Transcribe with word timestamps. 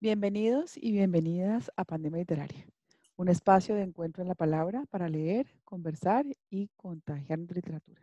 Bienvenidos 0.00 0.76
y 0.76 0.92
bienvenidas 0.92 1.72
a 1.74 1.84
Pandemia 1.84 2.20
Literaria, 2.20 2.64
un 3.16 3.28
espacio 3.28 3.74
de 3.74 3.82
encuentro 3.82 4.22
en 4.22 4.28
la 4.28 4.36
palabra 4.36 4.84
para 4.90 5.08
leer, 5.08 5.52
conversar 5.64 6.24
y 6.48 6.68
contagiar 6.76 7.40
literatura. 7.40 8.00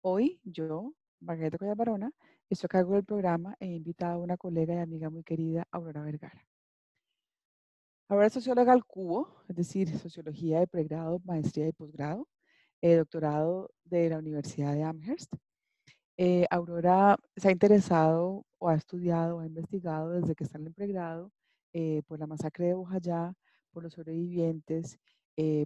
Hoy 0.00 0.40
yo, 0.44 0.94
Margarita 1.18 1.58
Collada 1.58 1.74
Barona, 1.74 2.12
estoy 2.48 2.66
a 2.66 2.68
cargo 2.68 2.94
del 2.94 3.04
programa 3.04 3.56
e 3.58 3.66
he 3.66 3.74
invitado 3.74 4.12
a 4.12 4.22
una 4.22 4.36
colega 4.36 4.74
y 4.74 4.78
amiga 4.78 5.10
muy 5.10 5.24
querida, 5.24 5.66
Aurora 5.72 6.02
Vergara. 6.02 6.46
Aurora 8.06 8.28
es 8.28 8.34
socióloga 8.34 8.72
al 8.72 8.84
cubo, 8.84 9.42
es 9.48 9.56
decir, 9.56 9.98
sociología 9.98 10.60
de 10.60 10.68
pregrado, 10.68 11.20
maestría 11.24 11.66
y 11.66 11.72
posgrado, 11.72 12.28
eh, 12.80 12.94
doctorado 12.94 13.72
de 13.82 14.08
la 14.08 14.18
Universidad 14.18 14.72
de 14.72 14.84
Amherst. 14.84 15.34
Eh, 16.20 16.46
Aurora 16.50 17.16
se 17.36 17.48
ha 17.48 17.52
interesado 17.52 18.44
o 18.58 18.68
ha 18.68 18.74
estudiado 18.74 19.36
o 19.36 19.40
ha 19.40 19.46
investigado 19.46 20.10
desde 20.10 20.34
que 20.34 20.42
está 20.42 20.58
en 20.58 20.66
el 20.66 20.74
pregrado 20.74 21.30
eh, 21.72 22.02
por 22.08 22.18
la 22.18 22.26
masacre 22.26 22.66
de 22.66 22.74
Bojayá, 22.74 23.34
por 23.70 23.84
los 23.84 23.94
sobrevivientes, 23.94 24.98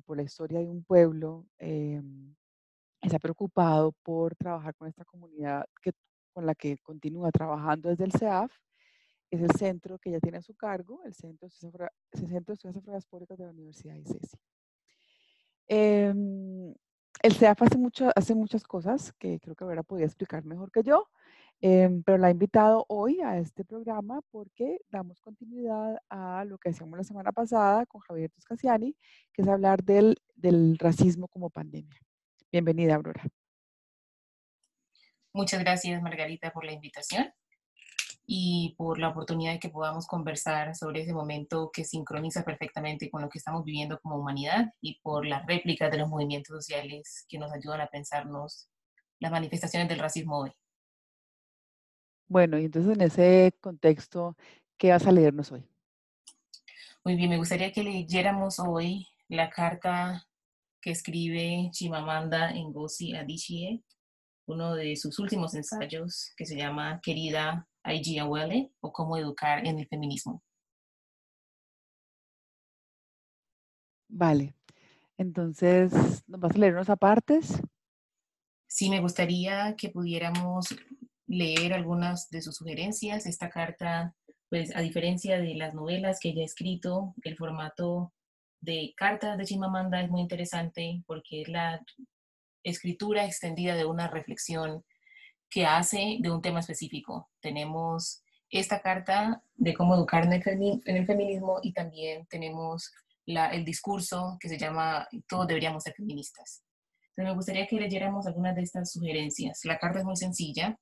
por 0.05 0.19
la 0.19 0.23
historia 0.23 0.61
de 0.61 0.69
un 0.69 0.84
pueblo. 0.84 1.47
se 1.59 3.16
ha 3.16 3.19
preocupado 3.19 3.92
por 4.02 4.37
trabajar 4.37 4.75
con 4.75 4.88
esta 4.88 5.05
comunidad 5.06 5.65
con 6.33 6.47
la 6.47 6.55
que 6.55 6.77
continúa 6.78 7.30
trabajando 7.30 7.89
desde 7.89 8.05
el 8.05 8.12
CEAF. 8.12 8.53
Es 9.30 9.41
el 9.41 9.50
centro 9.53 9.98
que 9.98 10.11
ya 10.11 10.20
tiene 10.20 10.39
a 10.39 10.42
su 10.42 10.55
cargo, 10.55 11.03
el 11.05 11.14
Centro 11.14 11.48
de 11.48 12.53
Estudios 12.53 12.77
Afrodiaspóricos 12.77 13.39
de 13.39 13.45
la 13.47 13.50
Universidad 13.53 13.95
de 13.95 14.00
ICESI. 14.00 14.39
El 17.22 17.34
CEAF 17.34 17.62
hace, 17.62 18.34
muchas 18.34 18.64
cosas 18.64 19.12
que 19.12 19.38
creo 19.38 19.54
que 19.54 19.64
Vera 19.64 19.84
podía 19.84 20.06
explicar 20.06 20.44
mejor 20.44 20.72
que 20.72 20.83
yo, 20.83 21.08
em, 21.60 22.02
pero 22.02 22.19
la 22.19 22.28
he 22.28 22.33
invitado 22.33 22.84
hoy 22.88 23.20
a 23.20 23.38
este 23.38 23.64
programa 23.64 24.20
porque 24.33 24.80
damos 24.91 25.20
continuidad 25.20 25.98
a 26.08 26.44
lo 26.44 26.58
que 26.58 26.70
hacíamos 26.70 26.98
la 26.98 27.05
semana 27.05 27.30
pasada 27.30 27.86
con 27.86 28.00
Javier 28.00 28.28
Toscasiani, 28.30 28.97
que 29.32 29.42
es 29.42 29.48
hablar 29.48 29.84
del 29.84 30.19
racismo 30.80 31.28
como 31.28 31.48
pandemia. 31.48 32.00
Bienvenida, 32.50 32.97
Aurora. 32.97 33.22
Muchas 35.32 35.60
gracias, 35.60 36.02
Margarita, 36.02 36.52
por 36.52 36.64
la 36.64 36.72
invitación 36.72 37.32
y 38.34 38.75
por 38.78 38.98
la 38.98 39.11
oportunidad 39.11 39.52
de 39.52 39.58
que 39.58 39.69
podamos 39.69 40.06
conversar 40.06 40.75
sobre 40.75 41.02
ese 41.02 41.12
momento 41.12 41.70
que 41.70 41.84
sincroniza 41.84 42.42
perfectamente 42.42 43.11
con 43.11 43.20
lo 43.20 43.28
que 43.28 43.36
estamos 43.36 43.62
viviendo 43.62 44.00
como 44.00 44.16
humanidad 44.16 44.72
y 44.80 44.98
por 45.02 45.27
las 45.27 45.44
réplicas 45.44 45.91
de 45.91 45.98
los 45.98 46.08
movimientos 46.08 46.56
sociales 46.56 47.27
que 47.28 47.36
nos 47.36 47.53
ayudan 47.53 47.83
a 47.83 47.88
pensarnos 47.88 48.70
las 49.20 49.33
manifestaciones 49.33 49.86
del 49.86 49.98
racismo 49.98 50.38
hoy. 50.38 50.53
Bueno, 52.27 52.58
y 52.58 52.64
entonces 52.64 52.94
en 52.94 53.03
ese 53.03 53.53
contexto, 53.60 54.34
¿qué 54.78 54.92
vas 54.92 55.06
a 55.06 55.12
leernos 55.12 55.53
hoy? 55.53 55.69
Muy 57.05 57.16
bien, 57.16 57.28
me 57.28 57.36
gustaría 57.36 57.70
que 57.70 57.83
leyéramos 57.83 58.58
hoy 58.60 59.08
la 59.28 59.50
carta 59.50 60.27
que 60.80 60.92
escribe 60.92 61.69
Chimamanda 61.70 62.50
Ngozi 62.55 63.14
Adichie, 63.14 63.84
uno 64.47 64.75
de 64.75 64.97
sus 64.97 65.19
últimos 65.19 65.55
ensayos 65.55 66.33
que 66.34 66.47
se 66.47 66.56
llama 66.56 66.98
Querida 67.03 67.69
IGAWL 67.84 68.72
o 68.80 68.92
cómo 68.92 69.16
educar 69.16 69.66
en 69.66 69.78
el 69.78 69.86
feminismo. 69.86 70.42
Vale. 74.08 74.55
Entonces, 75.16 75.92
¿nos 76.27 76.41
vas 76.41 76.55
a 76.55 76.58
leer 76.58 76.75
unos 76.75 76.91
apartes? 76.91 77.62
Sí, 78.66 78.91
me 78.91 79.00
gustaría 79.00 79.75
que 79.77 79.88
pudiéramos 79.91 80.75
leer 81.27 81.72
algunas 81.72 82.28
de 82.30 82.42
sus 82.42 82.56
sugerencias. 82.56 83.27
Esta 83.27 83.48
carta, 83.48 84.14
pues 84.49 84.75
a 84.76 84.81
diferencia 84.81 85.38
de 85.38 85.54
las 85.54 85.75
novelas 85.75 86.19
que 86.20 86.31
ella 86.31 86.43
ha 86.43 86.47
escrito, 86.47 87.14
el 87.22 87.37
formato 87.37 88.12
de 88.60 88.94
carta 88.97 89.37
de 89.37 89.44
Chimamanda 89.44 90.03
es 90.03 90.10
muy 90.10 90.20
interesante 90.20 91.03
porque 91.06 91.43
es 91.43 91.49
la 91.49 91.84
escritura 92.64 93.25
extendida 93.25 93.75
de 93.75 93.84
una 93.84 94.09
reflexión 94.09 94.84
que 95.52 95.66
hace 95.66 96.16
de 96.18 96.30
un 96.30 96.40
tema 96.40 96.60
específico. 96.60 97.30
Tenemos 97.40 98.22
esta 98.48 98.80
carta 98.80 99.42
de 99.54 99.74
cómo 99.74 99.94
educar 99.94 100.24
en 100.24 100.32
el, 100.32 101.06
feminismo 101.06 101.58
y 101.62 101.74
también 101.74 102.26
tenemos 102.26 102.90
el 103.26 103.62
discurso 103.62 104.38
que 104.40 104.48
se 104.48 104.58
llama 104.58 105.06
Todos 105.28 105.46
deberíamos 105.46 105.82
ser 105.82 105.92
feministas. 105.92 106.64
Entonces 107.10 107.30
me 107.30 107.34
gustaría 107.34 107.66
que 107.66 107.78
leyéramos 107.78 108.26
algunas 108.26 108.56
de 108.56 108.62
estas 108.62 108.92
sugerencias. 108.92 109.60
La 109.64 109.78
carta 109.78 109.98
es 109.98 110.06
muy 110.06 110.16
sencilla, 110.16 110.78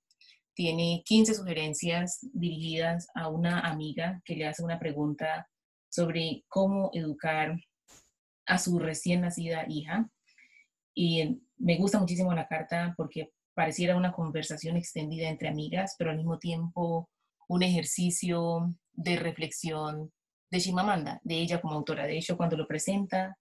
tiene 0.54 1.02
15 1.04 1.34
sugerencias 1.34 2.20
dirigidas 2.32 3.08
a 3.16 3.28
una 3.28 3.60
amiga 3.60 4.22
que 4.24 4.36
le 4.36 4.46
hace 4.46 4.62
una 4.62 4.78
pregunta 4.78 5.48
sobre 5.88 6.44
cómo 6.46 6.90
educar 6.92 7.56
a 8.46 8.58
su 8.58 8.78
recién 8.78 9.22
nacida 9.22 9.64
hija. 9.68 10.08
Y 10.94 11.42
me 11.58 11.76
gusta 11.76 11.98
muchísimo 11.98 12.32
la 12.32 12.46
carta 12.46 12.94
porque 12.96 13.32
pareciera 13.60 13.94
una 13.94 14.12
conversación 14.12 14.78
extendida 14.78 15.28
entre 15.28 15.50
amigas, 15.50 15.94
pero 15.98 16.10
al 16.10 16.16
mismo 16.16 16.38
tiempo 16.38 17.10
un 17.46 17.62
ejercicio 17.62 18.74
de 18.94 19.16
reflexión 19.16 20.10
de 20.50 20.60
Shimamanda, 20.60 21.20
de 21.24 21.34
ella 21.34 21.60
como 21.60 21.74
autora. 21.74 22.06
De 22.06 22.16
hecho, 22.16 22.38
cuando 22.38 22.56
lo 22.56 22.66
presenta, 22.66 23.36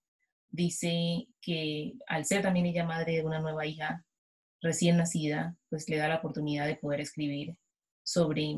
dice 0.50 1.25
que 1.41 1.94
al 2.06 2.25
ser 2.25 2.41
también 2.41 2.66
ella 2.66 2.84
madre 2.84 3.13
de 3.13 3.24
una 3.24 3.40
nueva 3.40 3.66
hija 3.66 4.03
recién 4.62 4.97
nacida, 4.97 5.56
pues 5.69 5.88
le 5.88 5.96
da 5.96 6.09
la 6.09 6.18
oportunidad 6.18 6.68
de 6.68 6.75
poder 6.75 7.00
escribir 7.00 7.56
sobre 8.03 8.58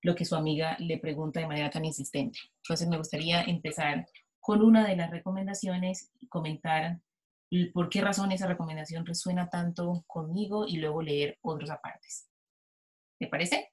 lo 0.00 0.14
que 0.14 0.24
su 0.24 0.34
amiga 0.34 0.78
le 0.78 0.96
pregunta 0.96 1.40
de 1.40 1.46
manera 1.46 1.68
tan 1.68 1.84
insistente. 1.84 2.38
Entonces 2.64 2.88
me 2.88 2.96
gustaría 2.96 3.42
empezar 3.42 4.06
con 4.40 4.62
una 4.62 4.88
de 4.88 4.96
las 4.96 5.10
recomendaciones 5.10 6.10
y 6.20 6.28
comentar 6.28 7.02
por 7.72 7.88
qué 7.90 8.00
razón 8.00 8.32
esa 8.32 8.46
recomendación 8.46 9.04
resuena 9.04 9.50
tanto 9.50 10.04
conmigo 10.06 10.66
y 10.66 10.76
luego 10.76 11.02
leer 11.02 11.38
otros 11.42 11.70
apartes. 11.70 12.28
¿Me 13.20 13.28
parece? 13.28 13.72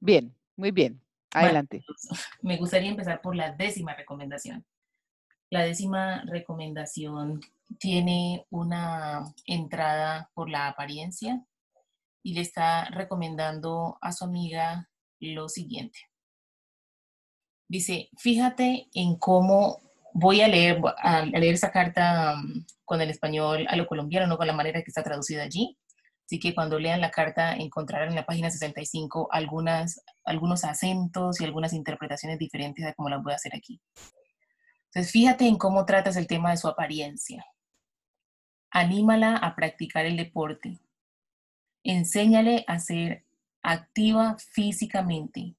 Bien, 0.00 0.34
muy 0.56 0.72
bien. 0.72 1.00
Adelante. 1.32 1.84
me 2.42 2.56
gustaría 2.56 2.90
empezar 2.90 3.20
por 3.20 3.36
la 3.36 3.52
décima 3.52 3.94
recomendación. 3.94 4.66
La 5.48 5.62
décima 5.62 6.22
recomendación 6.26 7.40
tiene 7.78 8.46
una 8.50 9.32
entrada 9.46 10.30
por 10.34 10.50
la 10.50 10.68
apariencia 10.68 11.44
y 12.22 12.34
le 12.34 12.40
está 12.40 12.86
recomendando 12.86 13.98
a 14.00 14.12
su 14.12 14.24
amiga 14.24 14.88
lo 15.20 15.48
siguiente. 15.48 15.98
Dice, 17.68 18.10
fíjate 18.18 18.88
en 18.94 19.16
cómo 19.16 19.80
voy 20.12 20.40
a 20.40 20.48
leer, 20.48 20.80
a, 20.98 21.22
leer 21.24 21.54
esa 21.54 21.70
carta 21.70 22.34
um, 22.34 22.64
con 22.84 23.00
el 23.00 23.10
español 23.10 23.66
a 23.68 23.76
lo 23.76 23.86
colombiano, 23.86 24.26
no 24.26 24.36
con 24.36 24.46
la 24.46 24.52
manera 24.52 24.82
que 24.82 24.90
está 24.90 25.02
traducida 25.02 25.42
allí. 25.42 25.76
Así 26.24 26.38
que 26.38 26.54
cuando 26.54 26.78
lean 26.78 27.00
la 27.00 27.10
carta 27.10 27.54
encontrarán 27.54 28.10
en 28.10 28.14
la 28.14 28.24
página 28.24 28.50
65 28.50 29.28
algunas, 29.32 30.00
algunos 30.24 30.64
acentos 30.64 31.40
y 31.40 31.44
algunas 31.44 31.72
interpretaciones 31.72 32.38
diferentes 32.38 32.84
de 32.84 32.94
cómo 32.94 33.08
las 33.08 33.22
voy 33.22 33.32
a 33.32 33.36
hacer 33.36 33.52
aquí. 33.54 33.80
Entonces, 34.86 35.12
fíjate 35.12 35.46
en 35.46 35.56
cómo 35.56 35.84
tratas 35.86 36.16
el 36.16 36.26
tema 36.26 36.50
de 36.50 36.56
su 36.56 36.68
apariencia. 36.68 37.44
Anímala 38.70 39.36
a 39.36 39.56
practicar 39.56 40.06
el 40.06 40.16
deporte. 40.16 40.80
Enséñale 41.82 42.64
a 42.68 42.78
ser 42.78 43.24
activa 43.62 44.36
físicamente. 44.38 45.56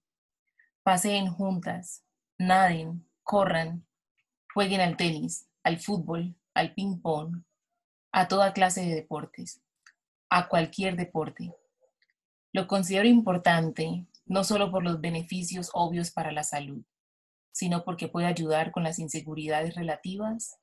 Paseen 0.83 1.27
juntas, 1.31 2.03
naden, 2.37 3.05
corran, 3.23 3.85
Jueguen 4.53 4.81
al 4.81 4.97
tenis, 4.97 5.47
al 5.63 5.79
fútbol, 5.79 6.35
al 6.53 6.73
ping-pong, 6.73 7.43
a 8.11 8.27
toda 8.27 8.51
clase 8.51 8.81
de 8.81 8.95
deportes, 8.95 9.61
a 10.29 10.49
cualquier 10.49 10.97
deporte. 10.97 11.53
Lo 12.51 12.67
considero 12.67 13.07
importante 13.07 14.05
no 14.25 14.43
solo 14.43 14.69
por 14.69 14.83
los 14.83 14.99
beneficios 14.99 15.69
obvios 15.73 16.11
para 16.11 16.33
la 16.33 16.43
salud, 16.43 16.83
sino 17.53 17.85
porque 17.85 18.09
puede 18.09 18.27
ayudar 18.27 18.71
con 18.71 18.83
las 18.83 18.99
inseguridades 18.99 19.75
relativas 19.75 20.57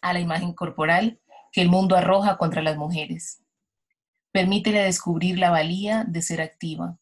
a 0.00 0.12
la 0.12 0.20
imagen 0.20 0.52
corporal 0.52 1.20
que 1.52 1.62
el 1.62 1.68
mundo 1.68 1.96
arroja 1.96 2.36
contra 2.38 2.62
las 2.62 2.76
mujeres. 2.76 3.42
Permítele 4.32 4.82
descubrir 4.82 5.38
la 5.38 5.50
valía 5.50 6.04
de 6.04 6.22
ser 6.22 6.40
activa. 6.40 6.98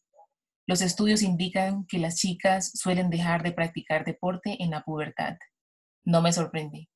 Los 0.67 0.81
estudios 0.81 1.21
indican 1.23 1.85
que 1.85 1.97
las 1.97 2.17
chicas 2.17 2.71
suelen 2.75 3.09
dejar 3.09 3.43
de 3.43 3.51
practicar 3.51 4.05
deporte 4.05 4.63
en 4.63 4.71
la 4.71 4.83
pubertad 4.83 5.37
no 6.05 6.21
me 6.21 6.31
sorprende. 6.31 6.89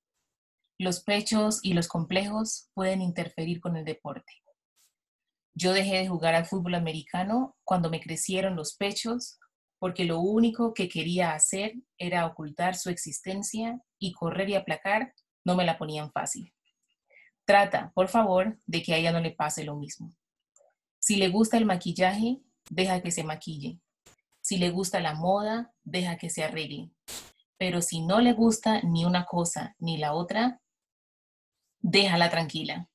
Los 0.78 1.02
pechos 1.02 1.60
y 1.64 1.74
los 1.74 1.88
complejos 1.88 2.70
pueden 2.74 3.02
interferir 3.02 3.60
con 3.60 3.76
el 3.76 3.84
deporte. 3.84 4.32
Yo 5.54 5.74
dejé 5.74 5.98
de 5.98 6.08
jugar 6.08 6.36
al 6.36 6.46
fútbol 6.46 6.76
americano 6.76 7.58
cuando 7.66 7.90
me 7.90 8.00
crecieron 8.00 8.56
los 8.56 8.76
pechos 8.76 9.40
porque 9.80 10.06
lo 10.06 10.20
único 10.20 10.74
que 10.74 10.88
quería 10.88 11.34
hacer 11.34 11.74
era 11.98 12.26
ocultar 12.26 12.76
su 12.76 12.90
existencia 12.90 13.82
y 13.98 14.14
correr 14.14 14.50
y 14.50 14.56
aplacar 14.56 15.14
no 15.44 15.56
me 15.56 15.66
la 15.66 15.78
ponían 15.78 16.12
fácil. 16.12 16.54
Trata, 17.46 17.92
por 17.96 18.10
favor, 18.10 18.60
de 18.68 18.84
que 18.84 18.94
a 18.94 18.98
ella 18.98 19.12
no 19.12 19.22
le 19.22 19.32
pase 19.32 19.64
lo 19.64 19.76
mismo. 19.76 20.16
Si 21.00 21.16
le 21.16 21.30
gusta 21.30 21.58
el 21.58 21.66
maquillaje, 21.66 22.42
deja 22.70 23.02
que 23.02 23.12
se 23.12 23.24
maquille. 23.24 23.80
Si 24.42 24.58
le 24.58 24.70
gusta 24.70 25.00
la 25.00 25.16
moda, 25.16 25.74
deja 25.84 26.18
que 26.18 26.30
se 26.30 26.44
arregle. 26.44 26.92
Pero 27.60 27.82
si 27.82 28.02
no 28.02 28.22
le 28.22 28.32
gusta 28.32 28.82
ni 28.82 29.04
una 29.04 29.26
cosa 29.26 29.76
ni 29.80 29.98
la 29.98 30.14
otra, 30.14 30.62
déjala 31.82 32.30
tranquila. 32.30 32.90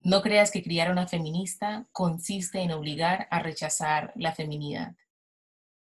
No 0.00 0.22
creas 0.22 0.50
que 0.50 0.62
criar 0.62 0.88
a 0.88 0.92
una 0.92 1.06
feminista 1.06 1.86
consiste 1.92 2.62
en 2.62 2.72
obligar 2.72 3.28
a 3.30 3.40
rechazar 3.40 4.12
la 4.16 4.34
feminidad. 4.34 4.94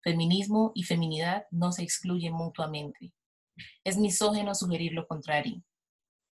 Feminismo 0.02 0.72
y 0.74 0.82
feminidad 0.82 1.46
no 1.52 1.70
se 1.70 1.84
excluyen 1.84 2.32
mutuamente. 2.32 3.12
Es 3.84 3.96
misógeno 3.96 4.54
sugerir 4.56 4.92
lo 4.92 5.06
contrario. 5.06 5.62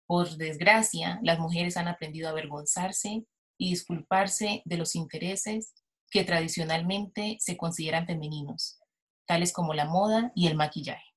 Por 0.06 0.36
desgracia, 0.36 1.20
las 1.22 1.38
mujeres 1.38 1.76
han 1.76 1.86
aprendido 1.86 2.26
a 2.26 2.32
avergonzarse 2.32 3.26
y 3.58 3.70
disculparse 3.70 4.62
de 4.64 4.76
los 4.76 4.96
intereses 4.96 5.72
que 6.10 6.24
tradicionalmente 6.24 7.36
se 7.38 7.56
consideran 7.56 8.06
femeninos, 8.06 8.80
tales 9.24 9.52
como 9.52 9.72
la 9.72 9.84
moda 9.84 10.32
y 10.34 10.48
el 10.48 10.56
maquillaje. 10.56 11.13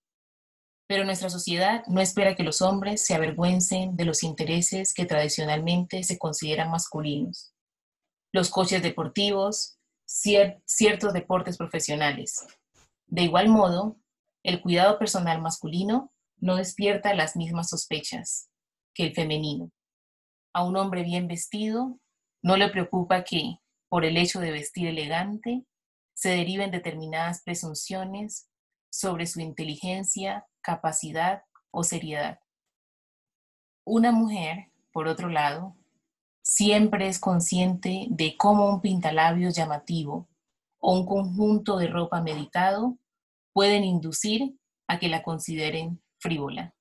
Pero 0.87 1.03
nuestra 1.03 1.29
sociedad 1.29 1.85
no 1.87 1.99
espera 1.99 2.35
que 2.35 2.43
los 2.43 2.61
hombres 2.61 3.05
se 3.05 3.13
avergüencen 3.13 3.95
de 3.97 4.05
los 4.05 4.23
intereses 4.23 4.93
que 4.93 5.05
tradicionalmente 5.05 6.03
se 6.03 6.17
consideran 6.17 6.71
masculinos. 6.71 7.53
Los 8.31 8.49
coches 8.49 8.81
deportivos, 8.81 9.77
ciertos 10.05 11.13
deportes 11.13 11.57
profesionales. 11.57 12.45
De 13.05 13.23
igual 13.23 13.49
modo, 13.49 13.97
el 14.43 14.61
cuidado 14.61 14.97
personal 14.97 15.41
masculino 15.41 16.13
no 16.37 16.55
despierta 16.55 17.13
las 17.13 17.35
mismas 17.35 17.69
sospechas 17.69 18.49
que 18.93 19.07
el 19.07 19.13
femenino. 19.13 19.71
A 20.53 20.63
un 20.63 20.77
hombre 20.77 21.03
bien 21.03 21.27
vestido 21.27 21.99
no 22.41 22.55
le 22.55 22.69
preocupa 22.69 23.23
que, 23.23 23.59
por 23.89 24.05
el 24.05 24.17
hecho 24.17 24.39
de 24.39 24.51
vestir 24.51 24.87
elegante, 24.87 25.65
se 26.13 26.29
deriven 26.29 26.71
determinadas 26.71 27.43
presunciones 27.43 28.47
sobre 28.97 29.27
su 29.27 29.39
inteligencia, 29.41 30.47
capacidad 30.61 31.43
o 31.69 31.83
seriedad. 31.83 32.39
Una 33.85 34.11
mujer, 34.11 34.71
por 34.91 35.07
otro 35.07 35.29
lado, 35.29 35.77
siempre 36.41 37.07
es 37.07 37.19
consciente 37.19 38.07
de 38.09 38.35
cómo 38.37 38.67
un 38.67 38.81
pintalabios 38.81 39.55
llamativo 39.55 40.27
o 40.79 40.93
un 40.93 41.05
conjunto 41.05 41.77
de 41.77 41.85
ropa 41.85 42.21
meditado 42.21 42.97
pueden 43.53 43.83
inducir 43.83 44.57
a 44.87 44.97
que 44.97 45.09
la 45.09 45.21
consideren 45.21 46.01
frívola. 46.17 46.73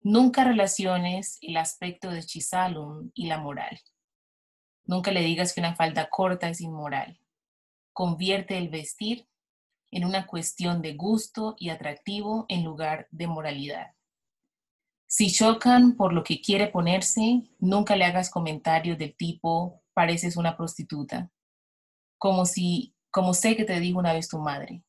Nunca 0.00 0.44
relaciones 0.44 1.36
el 1.42 1.58
aspecto 1.58 2.10
de 2.10 2.22
Chisalum 2.22 3.10
y 3.12 3.26
la 3.26 3.36
moral. 3.36 3.78
Nunca 4.86 5.12
le 5.12 5.20
digas 5.20 5.52
que 5.52 5.60
una 5.60 5.76
falda 5.76 6.08
corta 6.08 6.48
es 6.48 6.62
inmoral. 6.62 7.20
Convierte 7.92 8.56
el 8.56 8.70
vestir 8.70 9.28
en 9.92 10.06
una 10.06 10.26
cuestión 10.26 10.80
de 10.82 10.94
gusto 10.94 11.54
y 11.58 11.68
atractivo 11.68 12.46
en 12.48 12.64
lugar 12.64 13.06
de 13.10 13.26
moralidad. 13.26 13.94
Si 15.06 15.30
chocan 15.30 15.96
por 15.96 16.14
lo 16.14 16.24
que 16.24 16.40
quiere 16.40 16.68
ponerse, 16.68 17.42
nunca 17.58 17.94
le 17.94 18.06
hagas 18.06 18.30
comentarios 18.30 18.96
del 18.96 19.14
tipo, 19.14 19.82
pareces 19.92 20.38
una 20.38 20.56
prostituta, 20.56 21.30
como 22.16 22.46
si, 22.46 22.94
como 23.10 23.34
sé 23.34 23.54
que 23.54 23.66
te 23.66 23.78
dijo 23.78 23.98
una 23.98 24.14
vez 24.14 24.28
tu 24.28 24.38
madre. 24.38 24.82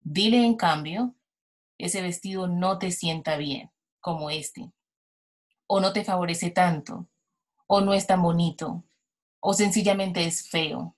Dile 0.00 0.42
en 0.42 0.56
cambio, 0.56 1.14
ese 1.76 2.00
vestido 2.00 2.48
no 2.48 2.78
te 2.78 2.90
sienta 2.90 3.36
bien, 3.36 3.70
como 4.00 4.30
este, 4.30 4.72
o 5.66 5.78
no 5.80 5.92
te 5.92 6.04
favorece 6.04 6.50
tanto, 6.50 7.06
o 7.66 7.82
no 7.82 7.92
es 7.92 8.06
tan 8.06 8.22
bonito, 8.22 8.82
o 9.40 9.52
sencillamente 9.52 10.24
es 10.24 10.48
feo, 10.48 10.96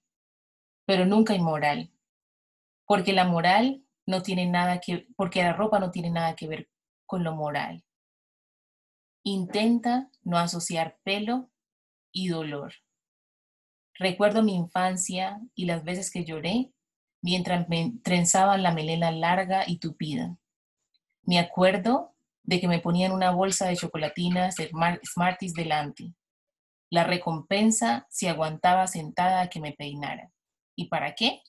pero 0.87 1.05
nunca 1.05 1.35
inmoral 1.35 1.91
porque 2.87 3.13
la 3.13 3.25
moral 3.25 3.85
no 4.07 4.23
tiene 4.23 4.47
nada 4.47 4.81
que, 4.81 5.07
porque 5.17 5.43
la 5.43 5.53
ropa 5.53 5.79
no 5.79 5.91
tiene 5.91 6.11
nada 6.11 6.37
que 6.37 6.47
ver 6.47 6.69
con 7.07 7.25
lo 7.25 7.35
moral. 7.35 7.85
Intenta 9.23 10.11
no 10.23 10.39
asociar 10.39 10.99
pelo 11.03 11.51
y 12.13 12.29
dolor. 12.29 12.75
Recuerdo 13.99 14.43
mi 14.43 14.55
infancia 14.55 15.41
y 15.55 15.67
las 15.67 15.85
veces 15.85 16.11
que 16.11 16.25
lloré 16.25 16.73
mientras 17.23 17.69
me 17.69 17.95
trenzaban 18.03 18.63
la 18.63 18.73
melena 18.73 19.11
larga 19.11 19.65
y 19.67 19.79
tupida. 19.79 20.37
Me 21.23 21.39
acuerdo 21.39 22.15
de 22.43 22.61
que 22.61 22.69
me 22.69 22.81
ponían 22.81 23.13
una 23.13 23.31
bolsa 23.31 23.67
de 23.67 23.77
chocolatinas 23.77 24.57
Smarties 25.05 25.55
delante. 25.55 26.13
La 26.91 27.05
recompensa 27.05 28.07
si 28.11 28.29
aguantaba 28.29 28.87
sentada 28.87 29.41
a 29.41 29.49
que 29.49 29.61
me 29.61 29.73
peinara. 29.73 30.31
¿Y 30.77 30.89
para 30.89 31.15
qué? 31.15 31.41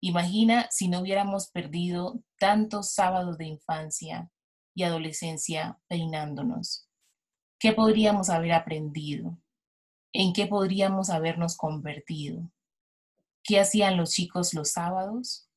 Imagina 0.00 0.68
si 0.70 0.88
no 0.88 1.00
hubiéramos 1.00 1.50
perdido 1.50 2.22
tantos 2.38 2.92
sábados 2.92 3.36
de 3.36 3.46
infancia 3.46 4.30
y 4.74 4.84
adolescencia 4.84 5.78
peinándonos. 5.88 6.88
¿Qué 7.58 7.72
podríamos 7.72 8.30
haber 8.30 8.52
aprendido? 8.52 9.36
¿En 10.12 10.32
qué 10.32 10.46
podríamos 10.46 11.10
habernos 11.10 11.56
convertido? 11.56 12.52
¿Qué 13.42 13.58
hacían 13.58 13.96
los 13.96 14.12
chicos 14.12 14.54
los 14.54 14.70
sábados? 14.70 15.48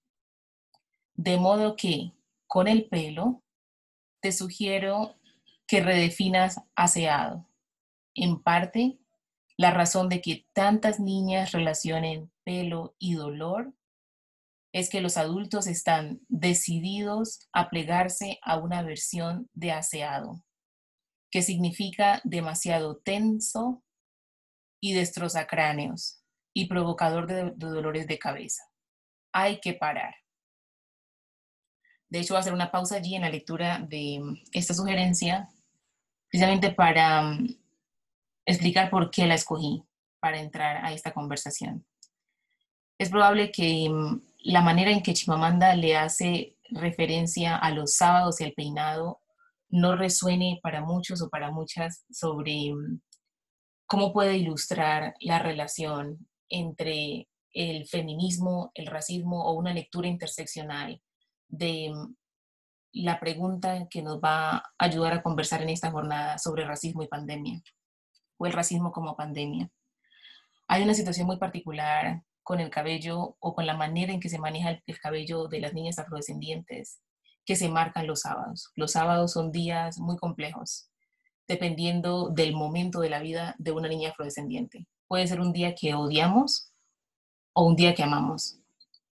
De 1.14 1.38
modo 1.38 1.76
que, 1.76 2.14
con 2.48 2.68
el 2.68 2.90
pelo, 2.90 3.44
te 4.22 4.32
sugiero 4.32 5.16
que 5.68 5.82
redefinas 5.82 6.62
aseado. 6.76 7.48
En 8.16 8.42
parte, 8.42 8.98
la 9.56 9.70
razón 9.70 10.10
de 10.10 10.22
que 10.22 10.48
tantas 10.54 11.00
niñas 11.00 11.52
relacionen 11.52 12.32
pelo 12.44 12.96
y 12.98 13.14
dolor 13.14 13.74
es 14.74 14.90
que 14.90 15.02
los 15.02 15.18
adultos 15.18 15.68
están 15.68 16.22
decididos 16.30 17.48
a 17.52 17.70
plegarse 17.70 18.40
a 18.42 18.58
una 18.58 18.82
versión 18.84 19.50
de 19.54 19.72
aseado, 19.72 20.44
que 21.30 21.42
significa 21.42 22.22
demasiado 22.24 22.98
tenso 22.98 23.84
y 24.82 24.94
destroza 24.94 25.46
cráneos 25.46 26.24
y 26.54 26.68
provocador 26.68 27.28
de, 27.28 27.52
dolores 27.56 28.08
de 28.08 28.20
cabeza. 28.20 28.64
Hay 29.34 29.60
que 29.60 29.74
parar. 29.74 30.16
De 32.10 32.20
hecho, 32.20 32.34
voy 32.34 32.40
a 32.40 32.42
hacer 32.42 32.54
una 32.54 32.72
pausa 32.72 32.96
allí 32.96 33.16
en 33.16 33.22
la 33.22 33.30
lectura 33.30 33.80
de 33.80 34.20
esta 34.52 34.74
sugerencia, 34.74 35.48
precisamente 36.30 36.72
para 36.72 37.24
mm, 37.24 37.48
explicar 38.46 38.90
por 38.90 39.12
qué 39.12 39.28
la 39.28 39.36
escogí 39.36 39.84
para 40.20 40.40
entrar 40.40 40.86
a 40.86 40.92
esta 40.92 41.14
conversación. 41.14 41.86
Es 42.98 43.10
probable 43.10 43.52
que 43.52 43.90
mm, 43.90 44.31
la 44.44 44.62
manera 44.62 44.92
en 44.92 45.02
que 45.02 45.14
Chimamanda 45.14 45.76
le 45.76 45.96
hace 45.96 46.58
referencia 46.70 47.56
a 47.56 47.72
los 47.72 47.96
sábados 47.96 48.42
y 48.42 48.46
al 48.46 48.54
peinado 48.54 49.22
no 49.70 49.96
resuene 49.96 50.60
para 50.62 50.82
muchos 50.82 51.22
o 51.22 51.30
para 51.30 51.52
muchas 51.52 52.06
sobre 52.12 52.74
mm, 52.74 53.02
cómo 53.86 54.14
puede 54.14 54.38
ilustrar 54.38 55.16
la 55.20 55.40
relación 55.40 56.28
entre 56.50 57.28
el 57.54 57.88
feminismo, 57.88 58.72
el 58.74 58.88
racismo 58.88 59.46
o 59.46 59.54
una 59.54 59.74
lectura 59.74 60.08
interseccional 60.08 61.02
de 61.48 61.92
mm, 61.94 62.16
la 62.94 63.20
pregunta 63.20 63.88
que 63.90 64.02
nos 64.02 64.20
va 64.20 64.58
a 64.58 64.74
ayudar 64.78 65.14
a 65.14 65.24
conversar 65.24 65.62
en 65.62 65.70
esta 65.70 65.92
jornada 65.92 66.38
sobre 66.38 66.66
racismo 66.66 67.04
y 67.04 67.08
pandemia, 67.08 67.62
o 68.38 68.46
el 68.46 68.54
racismo 68.54 68.92
como 68.92 69.16
pandemia. 69.16 69.70
Hay 70.68 70.84
una 70.84 70.94
situación 70.94 71.28
muy 71.28 71.38
particular 71.38 72.22
con 72.44 72.60
el 72.60 72.70
cabello 72.70 73.38
o 73.40 73.54
con 73.56 73.66
la 73.66 73.76
manera 73.76 74.14
en 74.14 74.20
que 74.20 74.30
se 74.30 74.40
maneja 74.40 74.82
el, 74.86 75.00
cabello 75.00 75.48
de 75.48 75.60
las 75.60 75.74
niñas 75.74 76.00
afrodescendientes 76.00 77.02
que 77.46 77.56
se 77.56 77.70
marcan 77.70 78.08
los 78.08 78.22
sábados. 78.22 78.72
Los 78.76 78.92
sábados 78.92 79.34
son 79.34 79.52
días 79.52 80.00
muy 80.00 80.18
complejos, 80.18 80.90
dependiendo 81.48 82.30
del 82.30 82.54
momento 82.54 83.02
de 83.02 83.10
la 83.10 83.20
vida 83.20 83.56
de 83.58 83.72
una 83.72 83.88
niña 83.88 84.10
afrodescendiente. 84.10 84.88
Puede 85.08 85.28
ser 85.28 85.42
un 85.42 85.52
día 85.52 85.76
que 85.76 85.94
odiamos 85.94 86.72
o 87.54 87.66
un 87.66 87.76
día 87.76 87.96
que 87.96 88.04
amamos. 88.04 88.60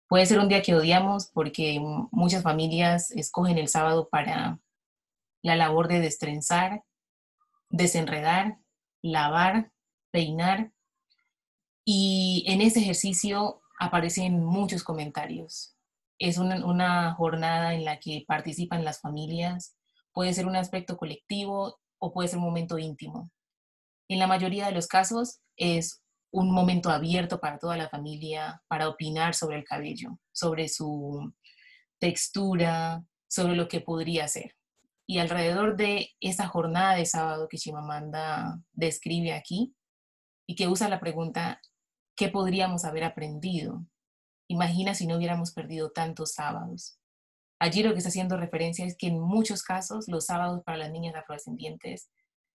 Puede 0.08 0.26
ser 0.26 0.40
un 0.40 0.48
día 0.48 0.62
que 0.62 0.76
odiamos 0.76 1.28
porque 1.28 1.80
muchas 2.12 2.44
familias 2.44 3.12
escogen 3.12 3.58
el 3.58 3.68
sábado 3.68 4.10
para 4.10 4.60
la 5.42 5.56
labor 5.56 5.88
de 5.88 6.00
destrenzar, 6.00 6.84
desenredar, 7.70 8.58
lavar, 9.02 9.72
peinar 10.12 10.72
y 11.86 12.44
en 12.48 12.62
ese 12.62 12.80
ejercicio 12.80 13.62
aparecen 13.80 14.44
muchos 14.44 14.84
comentarios. 14.84 15.76
Es 16.18 16.40
una, 16.40 17.14
jornada 17.14 17.76
en 17.76 17.86
la 17.86 18.00
que 18.00 18.26
participan 18.28 18.84
las 18.84 19.02
familias, 19.02 19.78
puede 20.12 20.34
ser 20.34 20.48
un 20.48 20.56
aspecto 20.56 20.98
colectivo 20.98 21.78
o 22.00 22.12
puede 22.12 22.30
ser 22.30 22.40
un 22.40 22.46
momento 22.46 22.80
íntimo. 22.80 23.32
En 24.10 24.20
la 24.20 24.28
mayoría 24.28 24.66
de 24.66 24.72
los 24.72 24.88
casos 24.88 25.42
es 25.58 26.02
un 26.32 26.52
momento 26.52 26.90
abierto 26.90 27.40
para 27.40 27.60
toda 27.60 27.78
la 27.78 27.90
familia 27.90 28.62
para 28.68 28.90
opinar 28.90 29.36
sobre 29.36 29.58
el 29.58 29.64
cabello, 29.64 30.20
sobre 30.32 30.68
su 30.70 31.34
textura, 32.00 33.04
sobre 33.28 33.56
lo 33.56 33.68
que 33.68 33.82
podría 33.82 34.28
ser. 34.28 34.56
Y 35.08 35.20
alrededor 35.20 35.76
de 35.76 36.10
esa 36.20 36.48
jornada 36.48 36.96
de 36.96 37.06
sábado 37.06 37.48
que 37.48 37.58
Chimamanda 37.58 38.60
describe 38.74 39.34
aquí 39.34 39.76
y 40.48 40.56
que 40.56 40.68
usa 40.68 40.90
la 40.90 41.00
pregunta 41.00 41.62
¿Qué 42.16 42.30
podríamos 42.30 42.86
haber 42.86 43.04
aprendido? 43.04 43.86
Imagina 44.48 44.94
si 44.94 45.06
no 45.08 45.18
hubiéramos 45.18 45.52
perdido 45.52 45.92
tantos 45.92 46.34
sábados. 46.34 46.98
Allí 47.60 47.84
lo 47.84 47.92
que 47.92 47.98
está 47.98 48.10
haciendo 48.10 48.38
referencia 48.38 48.86
es 48.86 48.96
que 48.98 49.08
en 49.08 49.20
muchos 49.20 49.64
casos 49.64 50.08
los 50.08 50.26
sábados 50.26 50.64
para 50.64 50.78
las 50.78 50.92
niñas 50.92 51.16
afrodescendientes 51.16 52.10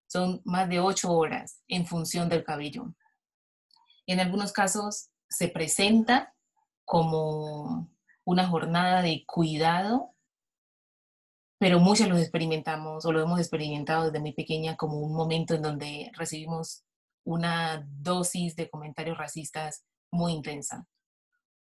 son 0.07 0.41
más 0.45 0.69
de 0.69 0.81
ocho 0.81 1.13
horas 1.13 1.63
en 1.69 1.87
función 1.87 2.29
del 2.29 2.45
cabello. 2.45 2.95
En 4.07 4.21
algunos 4.21 4.53
casos 4.53 5.11
se 5.29 5.49
presenta 5.49 6.35
como 6.85 7.89
una 8.25 8.49
jornada 8.49 9.03
de 9.03 9.25
cuidado, 9.27 10.15
pero 11.59 11.79
muchos 11.79 12.09
los 12.09 12.21
experimentamos 12.21 13.05
o 13.05 13.13
lo 13.13 13.23
hemos 13.23 13.39
experimentado 13.39 14.07
desde 14.07 14.21
muy 14.21 14.33
pequeña 14.33 14.77
como 14.77 14.99
un 14.99 15.15
momento 15.15 15.55
en 15.55 15.63
donde 15.63 16.11
recibimos 16.15 16.85
una 17.25 17.87
dosis 17.87 18.57
de 18.57 18.69
comentarios 18.69 19.19
racistas 19.19 19.85
muy 20.11 20.33
intensa 20.33 20.87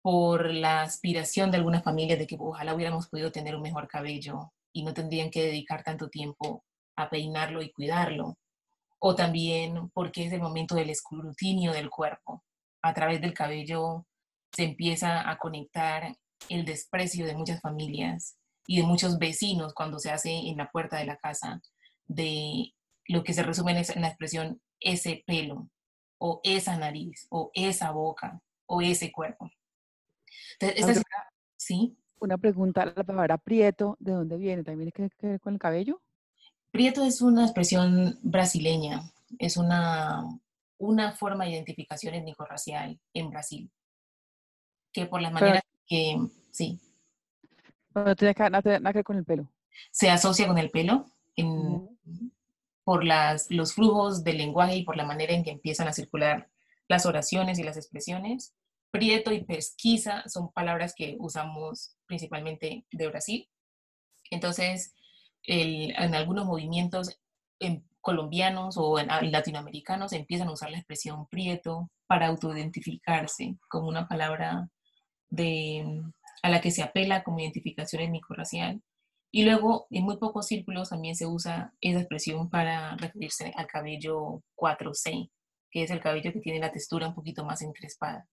por 0.03 0.53
la 0.55 0.83
aspiración 0.83 1.51
de 1.51 1.57
algunas 1.57 1.83
familias 1.83 2.19
de 2.19 2.29
que 2.29 2.37
ojalá 2.39 2.75
hubiéramos 2.75 3.09
podido 3.09 3.33
tener 3.33 3.57
un 3.57 3.63
mejor 3.63 3.89
cabello 3.89 4.53
y 4.73 4.85
no 4.85 4.95
tendrían 4.95 5.31
que 5.31 5.43
dedicar 5.43 5.83
tanto 5.83 6.09
tiempo 6.09 6.65
a 6.95 7.11
peinarlo 7.11 7.61
y 7.61 7.73
cuidarlo. 7.73 8.39
O 9.01 9.17
también 9.17 9.91
porque 9.91 10.27
es 10.27 10.33
el 10.33 10.41
momento 10.41 10.77
del 10.77 10.91
escrutinio 10.91 11.73
del 11.73 11.91
cuerpo. 11.91 12.45
A 12.83 12.95
través 12.95 13.21
del 13.21 13.35
cabello 13.35 14.07
se 14.53 14.63
empieza 14.63 15.29
a 15.29 15.39
conectar 15.39 16.17
el 16.49 16.65
desprecio 16.65 17.27
de 17.27 17.35
muchas 17.35 17.61
familias 17.61 18.37
y 18.65 18.77
de 18.77 18.87
muchos 18.87 19.19
vecinos 19.19 19.75
cuando 19.75 19.99
se 19.99 20.13
hace 20.13 20.31
en 20.31 20.57
la 20.57 20.71
puerta 20.71 20.99
de 20.99 21.07
la 21.07 21.17
casa 21.17 21.61
de 22.07 22.73
lo 23.09 23.25
que 23.25 23.33
se 23.33 23.43
resume 23.43 23.73
en 23.73 24.03
la 24.03 24.09
expresión 24.09 24.61
ese 24.81 25.25
pelo 25.27 25.69
o 26.19 26.41
esa 26.45 26.77
nariz 26.77 27.27
o 27.31 27.51
esa 27.55 27.91
boca 27.91 28.41
o 28.67 28.81
ese 28.81 29.13
cuerpo. 29.13 29.51
Entonces, 30.61 31.03
¿sí? 31.57 31.97
Una 32.19 32.39
pregunta, 32.39 32.87
la 32.87 33.05
palabra 33.05 33.37
prieto, 33.37 33.97
¿de 34.01 34.13
dónde 34.13 34.37
viene? 34.37 34.65
¿También 34.65 34.91
tiene 34.91 35.11
que 35.11 35.27
ver 35.27 35.41
con 35.41 35.55
el 35.55 35.59
cabello? 35.59 36.01
Prieto 36.71 37.05
es 37.05 37.21
una 37.21 37.45
expresión 37.45 38.19
brasileña, 38.23 39.03
es 39.39 39.57
una, 39.57 40.25
una 40.79 41.13
forma 41.13 41.45
de 41.45 41.53
identificación 41.53 42.15
étnico-racial 42.15 42.99
en 43.13 43.31
Brasil, 43.31 43.71
que 44.93 45.07
por 45.07 45.21
las 45.21 45.33
maneras 45.33 45.63
que, 45.87 46.19
sí. 46.51 46.81
no 47.95 48.17
tiene 48.17 48.35
nada, 48.51 48.63
que 48.63 48.99
ver 48.99 49.05
con 49.05 49.17
el 49.17 49.25
pelo. 49.25 49.51
Se 49.91 50.11
asocia 50.11 50.47
con 50.47 50.59
el 50.59 50.71
pelo 50.71 51.07
por 52.87 53.03
los 53.05 53.75
flujos 53.75 54.23
del 54.23 54.39
lenguaje 54.39 54.77
y 54.77 54.85
por 54.85 54.97
la 54.97 55.05
manera 55.05 55.33
en 55.33 55.43
que 55.43 55.51
empiezan 55.51 55.89
a 55.89 55.93
circular 55.93 56.49
las 56.87 57.05
oraciones 57.05 57.59
y 57.59 57.65
las 57.65 57.77
expresiones. 57.77 58.55
Prieto 58.93 59.33
y 59.33 59.43
pesquisa 59.43 60.23
son 60.29 60.53
palabras 60.53 60.95
que 60.97 61.17
usamos 61.19 61.97
principalmente 62.07 62.87
de 62.93 63.09
Brasil. 63.09 63.51
Entonces, 64.31 64.95
en 65.43 66.15
algunos 66.15 66.47
movimientos 66.47 67.19
colombianos 68.01 68.77
o 68.79 69.01
en, 69.01 69.09
latinoamericanos 69.33 70.13
empiezan 70.13 70.47
a 70.47 70.53
usar 70.53 70.71
la 70.71 70.79
expresión 70.79 71.27
prieto 71.27 71.91
para 72.07 72.29
autoidentificarse 72.29 73.57
como 73.69 73.89
una 73.89 74.07
palabra 74.07 74.71
a 76.43 76.49
la 76.49 76.61
que 76.61 76.71
se 76.71 76.85
apela 76.85 77.25
como 77.25 77.41
identificación 77.41 78.03
étnico-racial. 78.03 78.81
Y 79.31 79.45
luego, 79.45 79.87
en 79.91 80.05
muy 80.05 80.17
pocos 80.19 80.47
círculos 80.47 80.91
también 80.91 81.15
se 81.17 81.27
usa 81.27 81.75
esa 81.81 82.01
expresión 82.01 82.49
para 82.49 82.97
referirse 82.97 83.53
al 83.57 83.67
cabello 83.67 84.43
4C, 84.55 85.31
que 85.71 85.83
es 85.83 85.91
el 85.91 86.01
cabello 86.01 86.33
que 86.33 86.41
tiene 86.41 86.61
la 86.61 86.73
textura 86.73 87.09
un 87.09 87.15
poquito 87.15 87.45
más 87.45 87.63
encrespada. 87.63 88.27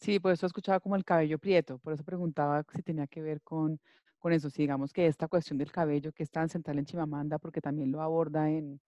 Sí, 0.00 0.20
por 0.20 0.32
eso 0.32 0.46
escuchaba 0.46 0.78
como 0.80 0.96
el 0.96 1.04
cabello 1.04 1.38
prieto, 1.38 1.78
por 1.78 1.92
eso 1.92 2.04
preguntaba 2.04 2.64
si 2.74 2.82
tenía 2.82 3.06
que 3.06 3.22
ver 3.22 3.40
con, 3.42 3.80
con 4.18 4.32
eso. 4.32 4.50
Si 4.50 4.62
digamos 4.62 4.92
que 4.92 5.06
esta 5.06 5.28
cuestión 5.28 5.58
del 5.58 5.72
cabello 5.72 6.12
que 6.12 6.22
es 6.22 6.30
tan 6.30 6.48
central 6.48 6.78
en 6.78 6.84
Chimamanda, 6.84 7.38
porque 7.38 7.60
también 7.60 7.90
lo 7.90 8.02
aborda 8.02 8.50
en, 8.50 8.80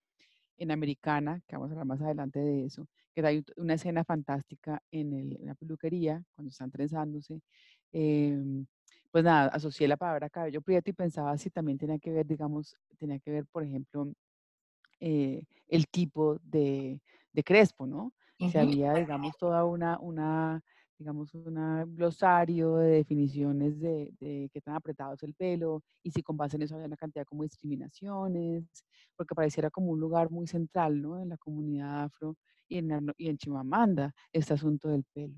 en 0.58 0.70
Americana, 0.70 1.40
que 1.46 1.56
vamos 1.56 1.70
a 1.70 1.72
hablar 1.72 1.86
más 1.86 2.00
adelante 2.02 2.40
de 2.40 2.66
eso, 2.66 2.86
que 3.14 3.26
hay 3.26 3.44
una 3.56 3.74
escena 3.74 4.04
fantástica 4.04 4.82
en, 4.90 5.12
el, 5.12 5.38
la 5.42 5.54
peluquería, 5.54 6.22
cuando 6.34 6.50
están 6.50 6.70
trenzándose. 6.70 7.40
Em, 7.92 8.66
pues 9.10 9.24
nada, 9.24 9.48
asocié 9.48 9.88
la 9.88 9.96
palabra 9.96 10.28
cabello 10.30 10.60
prieto 10.60 10.90
y 10.90 10.92
pensaba 10.92 11.36
si 11.38 11.50
también 11.50 11.78
tenía 11.78 11.98
que 11.98 12.12
ver, 12.12 12.26
digamos, 12.26 12.76
tenía 12.98 13.18
que 13.18 13.30
ver, 13.30 13.46
por 13.46 13.64
ejemplo, 13.64 14.12
eh, 15.00 15.44
el 15.68 15.86
tipo 15.88 16.38
de, 16.42 17.00
de 17.32 17.44
crespo, 17.44 17.86
¿no? 17.86 18.12
Si 18.38 18.56
había, 18.56 18.94
digamos, 18.94 19.36
toda 19.36 19.64
una, 19.64 19.98
una 19.98 20.62
digamos, 20.96 21.32
un 21.34 21.94
glosario 21.94 22.76
de 22.76 22.88
definiciones 22.90 23.80
de, 23.80 24.12
de, 24.20 24.50
qué 24.52 24.60
tan 24.60 24.74
apretado 24.74 25.14
es 25.14 25.22
el 25.22 25.34
pelo 25.34 25.82
y 26.02 26.10
si 26.10 26.22
con 26.22 26.36
base 26.36 26.56
en 26.56 26.62
eso 26.62 26.74
había 26.74 26.86
una 26.86 26.96
cantidad 26.96 27.24
como 27.24 27.42
de 27.42 27.48
discriminaciones, 27.48 28.64
porque 29.16 29.34
pareciera 29.34 29.70
como 29.70 29.92
un 29.92 30.00
lugar 30.00 30.30
muy 30.30 30.46
central, 30.46 31.00
¿no? 31.00 31.20
En 31.20 31.28
la 31.30 31.36
comunidad 31.36 32.04
afro 32.04 32.36
y 32.68 32.78
en, 32.78 33.12
y 33.16 33.28
en 33.28 33.38
Chimamanda, 33.38 34.12
este 34.32 34.54
asunto 34.54 34.88
del 34.88 35.04
pelo. 35.12 35.34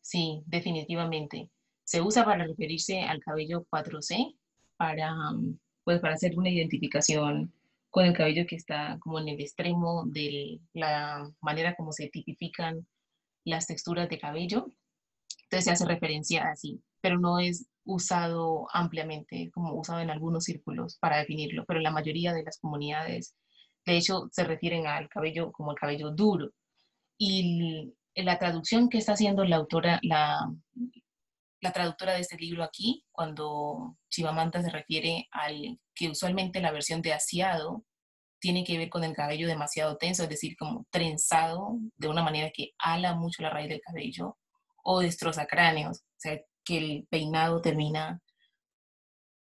Sí, 0.00 0.42
definitivamente. 0.46 1.50
Se 1.90 2.00
usa 2.00 2.24
para 2.24 2.46
referirse 2.46 3.02
al 3.02 3.20
cabello 3.20 3.66
4C, 3.70 4.36
para, 4.76 5.12
mm, 5.32 5.58
pues, 5.84 6.00
para 6.00 6.14
hacer 6.14 6.38
una 6.38 6.50
identificación 6.50 7.52
con 7.90 8.06
el 8.06 8.14
cabello 8.16 8.46
que 8.46 8.56
está 8.56 8.98
como 9.00 9.18
en 9.18 9.28
el 9.28 9.40
extremo 9.40 10.04
de 10.06 10.60
la 10.72 11.28
manera 11.40 11.74
como 11.74 11.92
se 11.92 12.08
tipifican 12.08 12.86
las 13.44 13.66
texturas 13.66 14.08
de 14.08 14.18
cabello 14.20 14.66
entonces 15.50 15.64
se 15.64 15.72
hace 15.72 15.84
referencia 15.84 16.44
así, 16.48 16.80
pero 17.00 17.18
no 17.18 17.40
es 17.40 17.68
usado 17.84 18.68
ampliamente, 18.72 19.50
como 19.52 19.74
usado 19.74 19.98
en 19.98 20.10
algunos 20.10 20.44
círculos 20.44 20.96
para 20.98 21.18
definirlo, 21.18 21.64
pero 21.66 21.80
la 21.80 21.90
mayoría 21.90 22.32
de 22.32 22.44
las 22.44 22.60
comunidades, 22.60 23.34
de 23.84 23.96
hecho, 23.96 24.28
se 24.30 24.44
refieren 24.44 24.86
al 24.86 25.08
cabello 25.08 25.50
como 25.50 25.72
el 25.72 25.76
cabello 25.76 26.12
duro. 26.12 26.50
Y 27.18 27.92
la 28.14 28.38
traducción 28.38 28.88
que 28.88 28.98
está 28.98 29.14
haciendo 29.14 29.44
la 29.44 29.56
autora, 29.56 29.98
la, 30.02 30.38
la 31.60 31.72
traductora 31.72 32.14
de 32.14 32.20
este 32.20 32.36
libro 32.36 32.64
aquí, 32.64 33.04
cuando 33.12 33.96
Chivamanta 34.10 34.62
se 34.62 34.70
refiere 34.70 35.28
al 35.30 35.78
que 35.94 36.08
usualmente 36.08 36.60
la 36.60 36.72
versión 36.72 37.02
de 37.02 37.12
asiado 37.12 37.84
tiene 38.40 38.64
que 38.64 38.78
ver 38.78 38.88
con 38.88 39.04
el 39.04 39.14
cabello 39.14 39.46
demasiado 39.46 39.98
tenso, 39.98 40.22
es 40.22 40.28
decir, 40.28 40.56
como 40.58 40.86
trenzado 40.90 41.78
de 41.96 42.08
una 42.08 42.22
manera 42.22 42.50
que 42.54 42.70
ala 42.78 43.14
mucho 43.14 43.42
la 43.42 43.50
raíz 43.50 43.68
del 43.68 43.82
cabello, 43.82 44.38
o 44.82 45.00
destroza 45.00 45.46
cráneos, 45.46 45.98
o 45.98 46.18
sea, 46.18 46.40
que 46.64 46.78
el 46.78 47.06
peinado 47.10 47.60
termina 47.60 48.20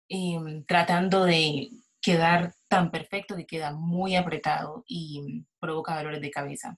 em, 0.09 0.65
tratando 0.67 1.25
de 1.25 1.69
quedar 2.01 2.53
tan 2.69 2.91
perfecto 2.91 3.37
que 3.37 3.47
queda 3.47 3.73
muy 3.73 4.17
apretado 4.17 4.85
y 4.87 5.45
provoca 5.61 5.97
dolores 5.97 6.21
de 6.21 6.31
cabeza. 6.31 6.77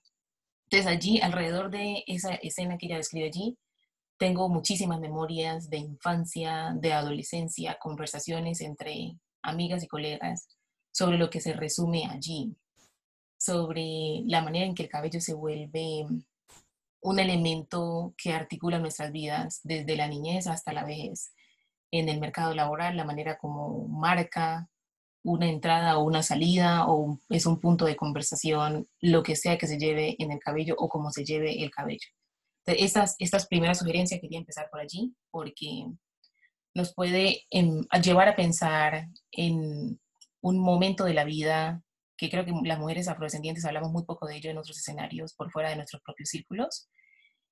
Entonces 0.69 0.87
allí, 0.91 1.19
alrededor 1.21 1.69
de 1.71 2.03
esa 2.07 2.35
escena 2.35 2.77
que 2.77 2.85
ella 2.87 2.97
describe 2.97 3.27
allí, 3.27 3.57
tengo 4.21 4.49
muchísimas 4.49 4.99
memorias 4.99 5.67
de 5.67 5.77
infancia, 5.77 6.75
de 6.75 6.93
adolescencia, 6.93 7.79
conversaciones 7.79 8.61
entre 8.61 9.17
amigas 9.41 9.81
y 9.81 9.87
colegas 9.87 10.47
sobre 10.91 11.17
lo 11.17 11.31
que 11.31 11.41
se 11.41 11.53
resume 11.53 12.05
allí, 12.05 12.55
sobre 13.39 14.21
la 14.27 14.43
manera 14.43 14.67
en 14.67 14.75
que 14.75 14.83
el 14.83 14.89
cabello 14.89 15.19
se 15.19 15.33
vuelve 15.33 16.05
un 17.01 17.19
elemento 17.19 18.13
que 18.15 18.33
articula 18.33 18.77
nuestras 18.77 19.11
vidas 19.11 19.59
desde 19.63 19.95
la 19.95 20.07
niñez 20.07 20.45
hasta 20.45 20.71
la 20.71 20.85
vejez. 20.85 21.33
En 21.89 22.07
el 22.07 22.19
mercado 22.19 22.53
laboral, 22.53 22.97
la 22.97 23.05
manera 23.05 23.39
como 23.39 23.87
marca 23.87 24.69
una 25.23 25.49
entrada 25.49 25.97
o 25.97 26.03
una 26.03 26.21
salida 26.21 26.85
o 26.87 27.17
es 27.29 27.47
un 27.47 27.59
punto 27.59 27.85
de 27.85 27.95
conversación, 27.95 28.87
lo 28.99 29.23
que 29.23 29.35
sea 29.35 29.57
que 29.57 29.65
se 29.65 29.79
lleve 29.79 30.15
en 30.19 30.31
el 30.31 30.39
cabello 30.39 30.75
o 30.77 30.89
cómo 30.89 31.09
se 31.09 31.25
lleve 31.25 31.63
el 31.63 31.71
cabello. 31.71 32.07
Estas, 32.65 33.15
estas 33.19 33.47
primeras 33.47 33.79
sugerencias 33.79 34.21
quería 34.21 34.39
empezar 34.39 34.69
por 34.69 34.79
allí 34.79 35.13
porque 35.29 35.85
nos 36.73 36.93
puede 36.93 37.45
llevar 38.01 38.29
a 38.29 38.35
pensar 38.35 39.07
en 39.31 39.99
un 40.41 40.59
momento 40.59 41.03
de 41.03 41.13
la 41.13 41.23
vida 41.23 41.81
que 42.17 42.29
creo 42.29 42.45
que 42.45 42.53
las 42.63 42.79
mujeres 42.79 43.07
afrodescendientes 43.07 43.65
hablamos 43.65 43.91
muy 43.91 44.05
poco 44.05 44.27
de 44.27 44.37
ello 44.37 44.51
en 44.51 44.57
otros 44.57 44.77
escenarios 44.77 45.33
por 45.33 45.51
fuera 45.51 45.69
de 45.69 45.75
nuestros 45.75 46.03
propios 46.03 46.29
círculos, 46.29 46.87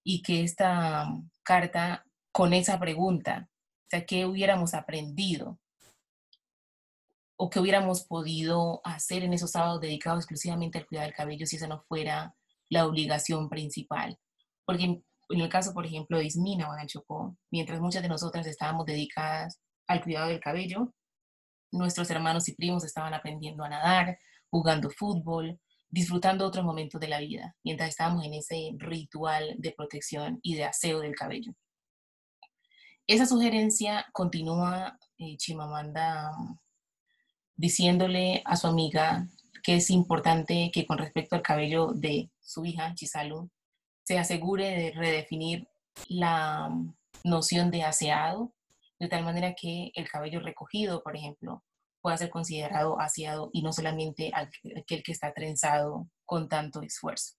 y 0.03 0.21
que 0.21 0.43
esta 0.43 1.07
carta 1.43 2.05
con 2.31 2.53
esa 2.53 2.79
pregunta, 2.79 3.49
o 3.49 3.89
sea, 3.89 4.05
¿qué 4.05 4.25
hubiéramos 4.25 4.73
aprendido? 4.73 5.59
¿O 7.35 7.49
qué 7.49 7.59
hubiéramos 7.59 8.03
podido 8.03 8.81
hacer 8.83 9.23
en 9.23 9.33
esos 9.33 9.51
sábados 9.51 9.81
dedicados 9.81 10.19
exclusivamente 10.19 10.77
al 10.77 10.85
cuidado 10.85 11.07
del 11.07 11.15
cabello 11.15 11.45
si 11.45 11.55
esa 11.55 11.67
no 11.67 11.81
fuera 11.87 12.35
la 12.69 12.85
obligación 12.85 13.49
principal? 13.49 14.19
Porque 14.69 14.83
en, 14.83 15.03
el 15.29 15.49
caso, 15.49 15.73
por 15.73 15.83
ejemplo, 15.87 16.19
de 16.19 16.25
Ismina 16.25 16.69
Chocó, 16.85 17.35
mientras 17.49 17.81
muchas 17.81 18.03
de 18.03 18.07
nosotras 18.07 18.45
estábamos 18.45 18.85
dedicadas 18.85 19.59
al 19.87 20.03
cuidado 20.03 20.27
del 20.27 20.39
cabello, 20.39 20.93
nuestros 21.71 22.07
hermanos 22.11 22.47
y 22.49 22.53
primos 22.53 22.83
estaban 22.83 23.15
aprendiendo 23.15 23.63
a 23.63 23.69
nadar, 23.69 24.19
jugando 24.51 24.91
fútbol, 24.91 25.59
disfrutando 25.89 26.45
otros 26.45 26.63
momentos 26.63 27.01
de 27.01 27.07
la 27.07 27.19
vida, 27.19 27.55
mientras 27.63 27.89
estábamos 27.89 28.23
en 28.23 28.35
ese 28.35 28.75
ritual 28.77 29.55
de 29.57 29.71
protección 29.71 30.37
y 30.43 30.53
de 30.53 30.65
aseo 30.65 30.99
del 30.99 31.15
cabello. 31.15 31.51
Esa 33.07 33.25
sugerencia 33.25 34.05
continúa 34.13 34.99
eh, 35.17 35.35
Chimamanda 35.37 36.29
diciéndole 37.55 38.43
a 38.45 38.55
su 38.55 38.67
amiga 38.67 39.27
que 39.63 39.77
es 39.77 39.89
importante 39.89 40.69
que 40.71 40.85
con 40.85 40.99
respecto 40.99 41.35
al 41.35 41.41
cabello 41.41 41.87
de 41.87 42.29
su 42.39 42.65
hija, 42.65 42.93
Chisalu, 42.93 43.49
se 44.09 44.17
asegure 44.17 44.65
de 44.65 44.89
redefinir 44.89 45.69
la 46.07 46.67
noción 47.23 47.69
de 47.69 47.83
aseado, 47.83 48.55
de 48.99 49.07
tal 49.07 49.23
manera 49.23 49.53
que 49.53 49.91
el 49.93 50.09
cabello 50.09 50.39
recogido, 50.39 51.03
por 51.03 51.15
ejemplo, 51.15 51.63
pueda 52.01 52.17
ser 52.17 52.31
considerado 52.31 52.99
aseado 52.99 53.51
y 53.53 53.61
no 53.61 53.71
solamente 53.71 54.31
aquel 54.33 55.03
que 55.03 55.11
está 55.11 55.31
trenzado 55.31 56.09
con 56.25 56.49
tanto 56.49 56.81
esfuerzo. 56.81 57.35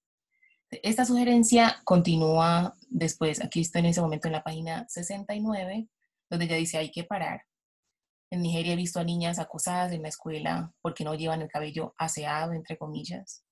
Esta 0.70 1.04
sugerencia 1.04 1.82
continúa 1.82 2.76
después, 2.88 3.42
aquí 3.42 3.62
estoy 3.62 3.80
en 3.80 3.86
ese 3.86 4.00
momento 4.00 4.28
en 4.28 4.34
la 4.34 4.44
página 4.44 4.86
69, 4.88 5.88
donde 6.30 6.46
ya 6.46 6.54
dice 6.54 6.78
hay 6.78 6.92
que 6.92 7.02
parar. 7.02 7.46
En 8.30 8.42
Nigeria 8.42 8.74
he 8.74 8.76
visto 8.76 9.00
a 9.00 9.04
niñas 9.04 9.40
acosadas 9.40 9.90
en 9.90 10.02
la 10.02 10.08
escuela 10.08 10.72
porque 10.82 11.02
no 11.02 11.16
llevan 11.16 11.42
el 11.42 11.48
cabello 11.48 11.96
aseado, 11.98 12.52
entre 12.52 12.78
comillas, 12.78 13.44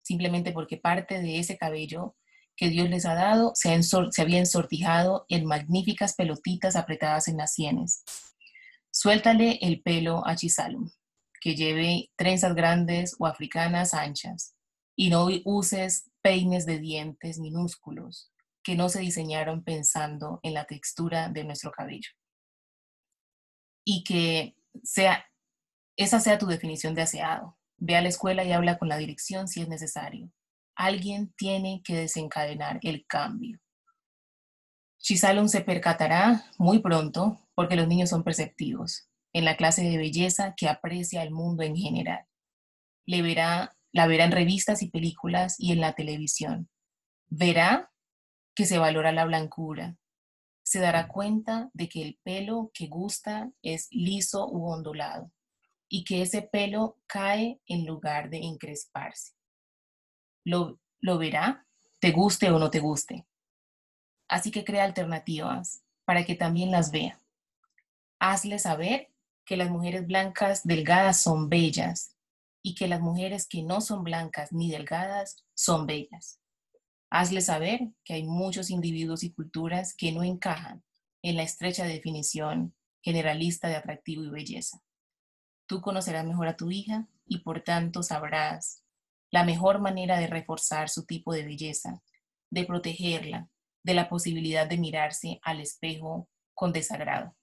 simplemente 0.00 0.52
porque 0.52 0.78
parte 0.78 1.20
de 1.20 1.38
ese 1.38 1.58
cabello 1.58 2.16
que 2.56 2.68
Dios 2.68 2.88
les 2.88 3.06
ha 3.06 3.14
dado 3.14 3.52
se, 3.54 3.72
había 4.18 4.38
ensortijado 4.38 5.26
en 5.28 5.46
magníficas 5.46 6.14
pelotitas 6.14 6.76
apretadas 6.76 7.28
en 7.28 7.36
las 7.36 7.54
sienes. 7.54 8.04
Suéltale 8.90 9.58
el 9.62 9.82
pelo 9.82 10.26
a 10.26 10.36
Chisalum, 10.36 10.90
que 11.40 11.54
lleve 11.54 12.10
trenzas 12.16 12.54
grandes 12.54 13.16
o 13.18 13.26
africanas 13.26 13.94
anchas, 13.94 14.54
y 14.94 15.08
no 15.08 15.28
uses 15.44 16.10
peines 16.20 16.66
de 16.66 16.78
dientes 16.78 17.38
minúsculos 17.38 18.30
que 18.62 18.76
no 18.76 18.88
se 18.88 19.00
diseñaron 19.00 19.64
pensando 19.64 20.38
en 20.42 20.54
la 20.54 20.66
textura 20.66 21.28
de 21.28 21.44
nuestro 21.44 21.72
cabello. 21.72 22.10
Y 23.84 24.04
que 24.04 24.54
sea, 24.84 25.24
esa 25.96 26.20
sea 26.20 26.38
tu 26.38 26.46
definición 26.46 26.94
de 26.94 27.02
aseado. 27.02 27.58
Ve 27.78 27.96
a 27.96 28.02
la 28.02 28.08
escuela 28.08 28.44
y 28.44 28.52
habla 28.52 28.78
con 28.78 28.88
la 28.88 28.98
dirección 28.98 29.48
si 29.48 29.62
es 29.62 29.68
necesario. 29.68 30.30
Alguien 30.74 31.32
tiene 31.36 31.82
que 31.84 31.94
desencadenar 31.94 32.78
el 32.82 33.06
cambio. 33.06 33.58
Chisalum 34.98 35.48
se 35.48 35.60
percatará 35.62 36.44
muy 36.58 36.78
pronto, 36.78 37.40
porque 37.54 37.76
los 37.76 37.88
niños 37.88 38.10
son 38.10 38.22
perceptivos, 38.22 39.08
en 39.32 39.44
la 39.44 39.56
clase 39.56 39.82
de 39.82 39.98
belleza 39.98 40.54
que 40.56 40.68
aprecia 40.68 41.22
el 41.22 41.32
mundo 41.32 41.62
en 41.62 41.76
general. 41.76 42.24
Le 43.04 43.20
verá, 43.20 43.76
la 43.90 44.06
verá 44.06 44.24
en 44.24 44.32
revistas 44.32 44.80
y 44.82 44.90
películas 44.90 45.56
y 45.58 45.72
en 45.72 45.80
la 45.80 45.94
televisión. 45.94 46.70
Verá 47.28 47.90
que 48.54 48.64
se 48.64 48.78
valora 48.78 49.12
la 49.12 49.24
blancura. 49.24 49.96
Se 50.62 50.78
dará 50.78 51.08
cuenta 51.08 51.68
de 51.74 51.88
que 51.88 52.02
el 52.02 52.18
pelo 52.22 52.70
que 52.72 52.86
gusta 52.86 53.50
es 53.62 53.88
liso 53.90 54.48
u 54.48 54.70
ondulado 54.70 55.32
y 55.88 56.04
que 56.04 56.22
ese 56.22 56.42
pelo 56.42 56.98
cae 57.06 57.60
en 57.66 57.84
lugar 57.84 58.30
de 58.30 58.38
encresparse 58.38 59.34
lo, 60.44 60.78
verá, 61.18 61.66
te 62.00 62.10
guste 62.10 62.50
o 62.50 62.58
no 62.58 62.70
te 62.70 62.80
guste. 62.80 63.26
Así 64.28 64.50
que 64.50 64.64
crea 64.64 64.84
alternativas 64.84 65.82
para 66.04 66.24
que 66.24 66.34
también 66.34 66.70
las 66.70 66.90
vea. 66.90 67.20
Hazle 68.18 68.58
saber 68.58 69.12
que 69.44 69.56
las 69.56 69.70
mujeres 69.70 70.06
blancas 70.06 70.64
delgadas 70.64 71.20
son 71.20 71.48
bellas 71.48 72.16
y 72.62 72.74
que 72.74 72.86
las 72.88 73.00
mujeres 73.00 73.46
que 73.46 73.62
no 73.62 73.80
son 73.80 74.04
blancas 74.04 74.52
ni 74.52 74.70
delgadas 74.70 75.44
son 75.54 75.86
bellas. 75.86 76.40
Hazle 77.10 77.40
saber 77.40 77.92
que 78.04 78.14
hay 78.14 78.22
muchos 78.22 78.70
individuos 78.70 79.22
y 79.24 79.32
culturas 79.32 79.94
que 79.94 80.12
no 80.12 80.22
encajan 80.22 80.82
en 81.22 81.36
la 81.36 81.42
estrecha 81.42 81.84
definición 81.84 82.74
generalista 83.02 83.68
de 83.68 83.76
atractivo 83.76 84.24
y 84.24 84.30
belleza. 84.30 84.82
Tú 85.66 85.80
conocerás 85.80 86.24
mejor 86.24 86.48
a 86.48 86.56
tu 86.56 86.70
hija 86.70 87.08
y 87.26 87.40
por 87.40 87.60
tanto 87.62 88.02
sabrás 88.02 88.81
la 89.32 89.44
mejor 89.44 89.80
manera 89.80 90.20
de 90.20 90.28
reforzar 90.28 90.88
su 90.88 91.04
tipo 91.06 91.32
de 91.32 91.42
belleza, 91.44 92.02
de 92.50 92.64
protegerla 92.64 93.48
de 93.82 93.94
la 93.94 94.08
posibilidad 94.08 94.66
de 94.68 94.76
mirarse 94.76 95.40
al 95.42 95.60
espejo 95.60 96.28
con 96.54 96.72
desagrado. 96.72 97.34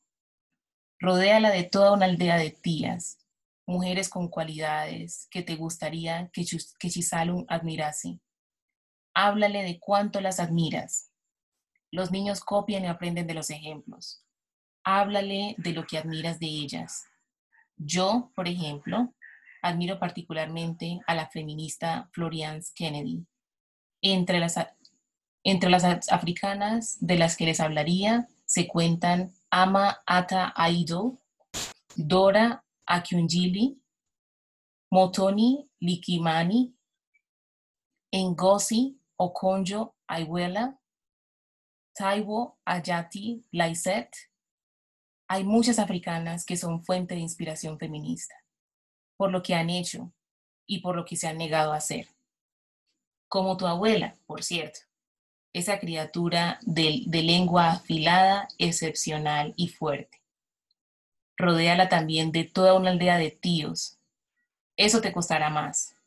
Rodéala 1.00 1.50
de 1.50 1.64
toda 1.64 1.92
una 1.92 2.06
aldea 2.06 2.38
de 2.38 2.52
tías, 2.52 3.18
mujeres 3.66 4.08
con 4.08 4.30
cualidades 4.30 5.28
que 5.32 5.42
te 5.42 5.56
gustaría 5.56 6.30
que, 6.32 6.46
que 6.80 6.90
Chisalum 6.90 7.46
admirase. 7.50 8.20
Háblale 9.14 9.64
de 9.64 9.80
cuánto 9.80 10.22
las 10.22 10.40
admiras. 10.40 11.12
Los 11.92 12.12
niños 12.12 12.42
copian 12.42 12.84
y 12.84 12.88
aprenden 12.88 13.26
de 13.26 13.34
los 13.34 13.50
ejemplos. 13.50 14.24
Háblale 14.84 15.56
de 15.58 15.74
lo 15.74 15.86
que 15.86 15.98
admiras 15.98 16.40
de 16.40 16.48
ellas. 16.48 17.06
Yo, 17.76 18.32
por 18.36 18.48
ejemplo, 18.48 19.14
admiro 19.62 20.00
particularmente 20.00 21.00
a 21.08 21.16
la 21.16 21.28
feminista 21.28 22.10
Florence 22.14 22.72
Kennedy. 22.76 23.26
Entre 24.02 24.40
las, 24.40 24.56
entre 25.44 25.70
las 25.70 26.10
africanas 26.10 26.98
de 27.02 27.18
las 27.18 27.36
que 27.36 27.46
les 27.46 27.60
hablaría 27.60 28.28
se 28.46 28.68
cuentan 28.68 29.34
Ama 29.52 30.02
Ata 30.06 30.54
Aido, 30.56 31.22
Dora 31.96 32.64
Akyunjili, 32.86 33.82
Motoni 34.92 35.70
Likimani, 35.80 36.76
Ngozi 38.16 39.00
Okonjo 39.18 39.96
Iweala, 40.08 40.80
Taiwo 41.94 42.58
Ayati 42.66 43.46
Laiset. 43.52 44.16
Hay 45.28 45.44
muchas 45.44 45.78
africanas 45.78 46.46
que 46.46 46.58
son 46.58 46.84
fuente 46.84 47.14
de 47.14 47.22
inspiración 47.22 47.78
feminista 47.78 48.39
por 49.20 49.32
lo 49.32 49.44
que 49.44 49.54
han 49.54 49.70
hecho 49.70 50.14
y 50.66 50.80
por 50.80 50.96
lo 50.96 51.04
que 51.04 51.18
se 51.18 51.28
han 51.28 51.38
negado 51.38 51.74
a 51.74 51.76
hacer. 51.76 52.08
Como 53.28 53.58
tu 53.58 53.68
abuela, 53.68 54.16
por 54.26 54.44
cierto, 54.44 54.80
esa 55.52 55.78
criatura 55.78 56.58
de, 56.62 57.04
lengua 57.06 57.72
afilada, 57.72 58.48
excepcional 58.58 59.54
y 59.58 59.68
fuerte. 59.68 60.22
Rodéala 61.36 61.90
también 61.90 62.32
de 62.32 62.46
toda 62.46 62.76
una 62.76 62.92
aldea 62.92 63.18
de 63.18 63.32
tíos. 63.32 64.00
Eso 64.78 65.02
te 65.02 65.12
costará 65.12 65.50
más. 65.50 65.98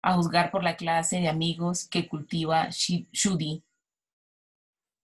A 0.00 0.14
juzgar 0.14 0.52
por 0.52 0.62
la 0.62 0.76
clase 0.76 1.20
de 1.20 1.28
amigos 1.28 1.88
que 1.88 2.06
cultiva 2.06 2.68
Shudi. 2.70 3.64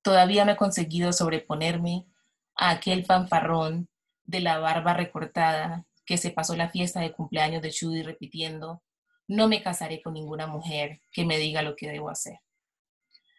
Todavía 0.00 0.44
no 0.44 0.52
he 0.52 0.56
conseguido 0.56 1.12
sobreponerme 1.12 2.06
a 2.54 2.70
aquel 2.70 3.04
fanfarrón 3.04 3.88
de 4.26 4.42
la 4.42 4.58
barba 4.60 4.94
recortada 4.94 5.86
que 6.04 6.18
se 6.18 6.30
pasó 6.30 6.56
la 6.56 6.70
fiesta 6.70 7.00
de 7.00 7.12
cumpleaños 7.12 7.62
de 7.62 7.72
Judy 7.72 8.02
repitiendo, 8.02 8.82
no 9.28 9.48
me 9.48 9.62
casaré 9.62 10.02
con 10.02 10.14
ninguna 10.14 10.46
mujer 10.46 11.00
que 11.12 11.24
me 11.24 11.38
diga 11.38 11.62
lo 11.62 11.76
que 11.76 11.90
debo 11.90 12.10
hacer. 12.10 12.40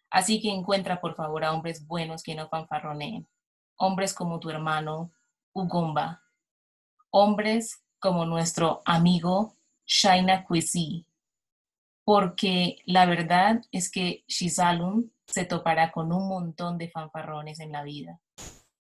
Así 0.09 0.41
que 0.41 0.49
encuentra 0.49 1.01
por 1.01 1.15
favor 1.15 1.43
a 1.43 1.53
hombres 1.53 1.87
buenos 1.87 2.23
que 2.23 2.35
no 2.35 2.47
fanfarroneen, 2.47 3.27
hombres 3.77 4.13
como 4.13 4.39
tu 4.39 4.49
hermano 4.49 5.11
Ugomba, 5.53 6.23
hombres 7.11 7.83
como 7.99 8.25
nuestro 8.25 8.81
amigo 8.85 9.57
Shaina 9.85 10.45
Kwesi, 10.45 11.05
porque 12.03 12.77
la 12.85 13.05
verdad 13.05 13.61
es 13.71 13.91
que 13.91 14.23
Shizalun 14.27 15.13
se 15.25 15.45
topará 15.45 15.91
con 15.91 16.11
un 16.11 16.27
montón 16.27 16.77
de 16.77 16.89
fanfarrones 16.89 17.59
en 17.59 17.71
la 17.71 17.83
vida, 17.83 18.19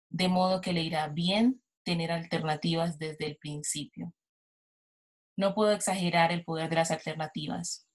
de 0.09 0.27
modo 0.27 0.61
que 0.61 0.73
le 0.73 0.81
irá 0.81 1.07
bien 1.07 1.61
tener 1.83 2.11
alternativas 2.11 2.97
desde 2.97 3.25
el 3.25 3.37
principio. 3.37 4.13
No 5.37 5.53
puedo 5.55 5.71
exagerar 5.71 6.31
el 6.31 6.43
poder 6.43 6.69
de 6.69 6.75
las 6.75 6.91
alternativas. 6.91 7.87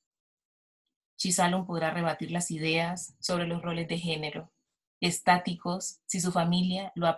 Chisalum 1.16 1.66
podrá 1.66 1.90
rebatir 1.90 2.30
las 2.30 2.50
ideas 2.50 3.14
sobre 3.20 3.46
los 3.46 3.62
roles 3.62 3.86
de 3.88 3.98
género, 3.98 4.50
estáticos, 5.00 6.00
si 6.06 6.20
su 6.20 6.32
familia, 6.32 6.92
lo 6.94 7.06
ha 7.06 7.16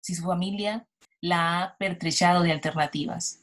si 0.00 0.14
su 0.14 0.24
familia 0.24 0.86
la 1.20 1.62
ha 1.62 1.76
pertrechado 1.78 2.42
de 2.42 2.52
alternativas. 2.52 3.40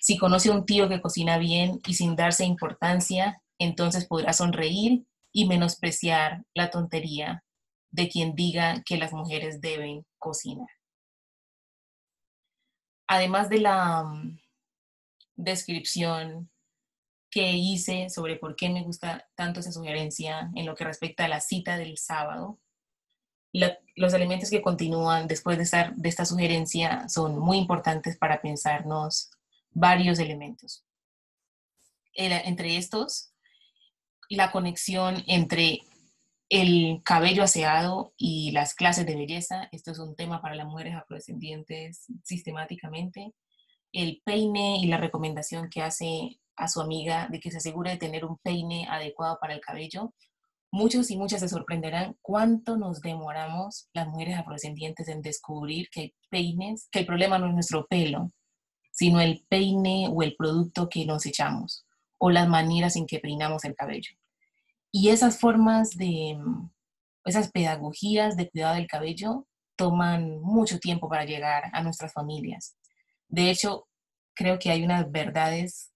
Si 0.00 0.18
conoce 0.18 0.50
a 0.50 0.52
un 0.52 0.66
tío 0.66 0.88
que 0.88 1.00
cocina 1.00 1.38
bien 1.38 1.80
y 1.86 1.94
sin 1.94 2.16
darse 2.16 2.44
importancia, 2.44 3.40
entonces 3.58 4.06
podrá 4.06 4.32
sonreír 4.32 5.06
y 5.32 5.46
menospreciar 5.46 6.44
la 6.54 6.70
tontería 6.70 7.44
de 7.90 8.08
quien 8.08 8.34
diga 8.34 8.82
que 8.84 8.98
las 8.98 9.12
mujeres 9.12 9.60
deben 9.60 10.04
cocinar 10.18 10.75
además 13.16 13.48
de 13.48 13.58
la 13.58 14.04
mm, 14.04 14.38
descripción 15.36 16.50
que 17.30 17.52
hice 17.52 18.08
sobre 18.08 18.36
por 18.36 18.56
qué 18.56 18.68
me 18.68 18.82
gusta 18.82 19.28
tanto 19.34 19.60
esa 19.60 19.72
sugerencia 19.72 20.50
en 20.54 20.64
lo 20.64 20.74
que 20.74 20.84
respecta 20.84 21.24
a 21.24 21.28
la 21.28 21.40
cita 21.40 21.76
del 21.76 21.98
sábado, 21.98 22.58
los 23.96 24.12
elementos 24.12 24.50
que 24.50 24.62
continúan 24.62 25.26
después 25.26 25.58
de, 25.58 25.92
de 25.96 26.08
esta 26.08 26.24
sugerencia 26.24 27.08
son 27.08 27.38
muy 27.38 27.58
importantes 27.58 28.16
para 28.18 28.40
pensarnos 28.40 29.30
varios 29.70 30.18
elementos. 30.18 30.84
entre 32.14 32.76
estos, 32.76 33.32
la 34.28 34.50
conexión 34.50 35.22
entre 35.26 35.80
el 36.48 37.02
cabello 37.04 37.42
aseado 37.42 38.12
y 38.16 38.52
las 38.52 38.74
clases 38.74 39.06
de 39.06 39.16
belleza, 39.16 39.68
esto 39.72 39.90
es 39.90 39.98
un 39.98 40.14
tema 40.14 40.40
para 40.40 40.54
las 40.54 40.66
mujeres 40.66 40.94
afrodescendientes 40.94 42.06
sistemáticamente. 42.22 43.32
El 43.92 44.22
peine 44.24 44.78
y 44.78 44.86
la 44.86 44.98
recomendación 44.98 45.68
que 45.70 45.82
hace 45.82 46.38
a 46.56 46.68
su 46.68 46.80
amiga 46.80 47.28
de 47.30 47.40
que 47.40 47.50
se 47.50 47.58
asegure 47.58 47.90
de 47.90 47.96
tener 47.96 48.24
un 48.24 48.38
peine 48.38 48.86
adecuado 48.88 49.38
para 49.40 49.54
el 49.54 49.60
cabello. 49.60 50.14
Muchos 50.70 51.10
y 51.10 51.16
muchas 51.16 51.40
se 51.40 51.48
sorprenderán 51.48 52.16
cuánto 52.22 52.76
nos 52.76 53.00
demoramos 53.00 53.88
las 53.92 54.08
mujeres 54.08 54.38
afrodescendientes 54.38 55.08
en 55.08 55.22
descubrir 55.22 55.88
que 55.90 56.00
hay 56.00 56.14
peines, 56.30 56.88
que 56.90 57.00
el 57.00 57.06
problema 57.06 57.38
no 57.38 57.48
es 57.48 57.54
nuestro 57.54 57.86
pelo, 57.86 58.30
sino 58.92 59.20
el 59.20 59.44
peine 59.48 60.08
o 60.12 60.22
el 60.22 60.36
producto 60.36 60.88
que 60.88 61.06
nos 61.06 61.26
echamos 61.26 61.86
o 62.18 62.30
las 62.30 62.48
maneras 62.48 62.96
en 62.96 63.06
que 63.06 63.18
peinamos 63.18 63.64
el 63.64 63.74
cabello. 63.74 64.12
Y 64.98 65.10
esas 65.10 65.38
formas 65.38 65.90
de, 65.90 66.38
esas 67.26 67.52
pedagogías 67.52 68.34
de 68.34 68.48
cuidado 68.48 68.76
del 68.76 68.86
cabello 68.86 69.46
toman 69.76 70.40
mucho 70.40 70.78
tiempo 70.78 71.06
para 71.06 71.26
llegar 71.26 71.64
a 71.74 71.82
nuestras 71.82 72.14
familias. 72.14 72.78
De 73.28 73.50
hecho, 73.50 73.88
creo 74.34 74.58
que 74.58 74.70
hay 74.70 74.82
unas 74.82 75.12
verdades 75.12 75.92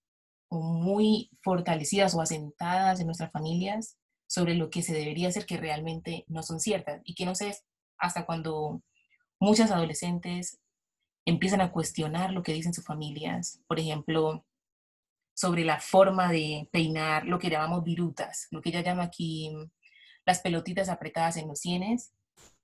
muy 0.50 1.30
fortalecidas 1.42 2.14
o 2.14 2.20
asentadas 2.20 3.00
en 3.00 3.06
nuestras 3.06 3.32
familias 3.32 3.96
sobre 4.26 4.54
lo 4.54 4.68
que 4.68 4.82
se 4.82 4.92
debería 4.92 5.28
hacer 5.28 5.46
que 5.46 5.56
realmente 5.56 6.26
no 6.28 6.42
son 6.42 6.60
ciertas 6.60 7.00
y 7.06 7.14
que 7.14 7.24
no 7.24 7.34
sé 7.34 7.56
hasta 7.96 8.26
cuando 8.26 8.82
muchas 9.40 9.70
adolescentes 9.70 10.60
empiezan 11.24 11.62
a 11.62 11.72
cuestionar 11.72 12.34
lo 12.34 12.42
que 12.42 12.52
dicen 12.52 12.74
sus 12.74 12.84
familias. 12.84 13.62
Por 13.66 13.80
ejemplo, 13.80 14.44
sobre 15.40 15.64
la 15.64 15.81
forma 15.81 16.31
de 16.31 16.68
peinar, 16.70 17.24
lo 17.24 17.38
que 17.38 17.48
llamamos 17.48 17.83
virutas, 17.83 18.46
lo 18.50 18.61
que 18.61 18.68
ella 18.68 18.83
llama 18.83 19.05
aquí 19.05 19.50
las 20.26 20.40
pelotitas 20.40 20.90
apretadas 20.90 21.38
en 21.38 21.48
los 21.48 21.61
sienes. 21.61 22.12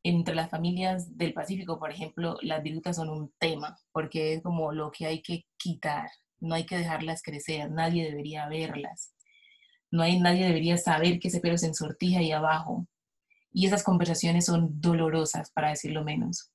Entre 0.02 0.34
las 0.34 0.50
familias 0.50 1.16
del 1.16 1.32
Pacífico, 1.32 1.78
por 1.78 1.90
ejemplo, 1.90 2.36
las 2.42 2.62
virutas 2.62 2.96
son 2.96 3.08
un 3.08 3.32
tema, 3.38 3.78
porque 3.92 4.34
es 4.34 4.42
como 4.42 4.72
lo 4.72 4.90
que 4.90 5.06
hay 5.06 5.22
que 5.22 5.46
quitar, 5.56 6.10
no 6.38 6.54
hay 6.54 6.66
que 6.66 6.76
dejarlas 6.76 7.22
crecer, 7.22 7.70
nadie 7.70 8.04
debería 8.04 8.46
verlas, 8.46 9.14
no 9.90 10.02
hay, 10.02 10.20
nadie 10.20 10.44
debería 10.44 10.76
saber 10.76 11.18
que 11.18 11.28
ese 11.28 11.40
pelo 11.40 11.56
se 11.56 11.68
ensortija 11.68 12.18
ahí 12.18 12.30
abajo. 12.30 12.86
Y 13.52 13.66
esas 13.66 13.82
conversaciones 13.82 14.44
son 14.44 14.82
dolorosas, 14.82 15.50
para 15.50 15.70
decirlo 15.70 16.04
menos, 16.04 16.52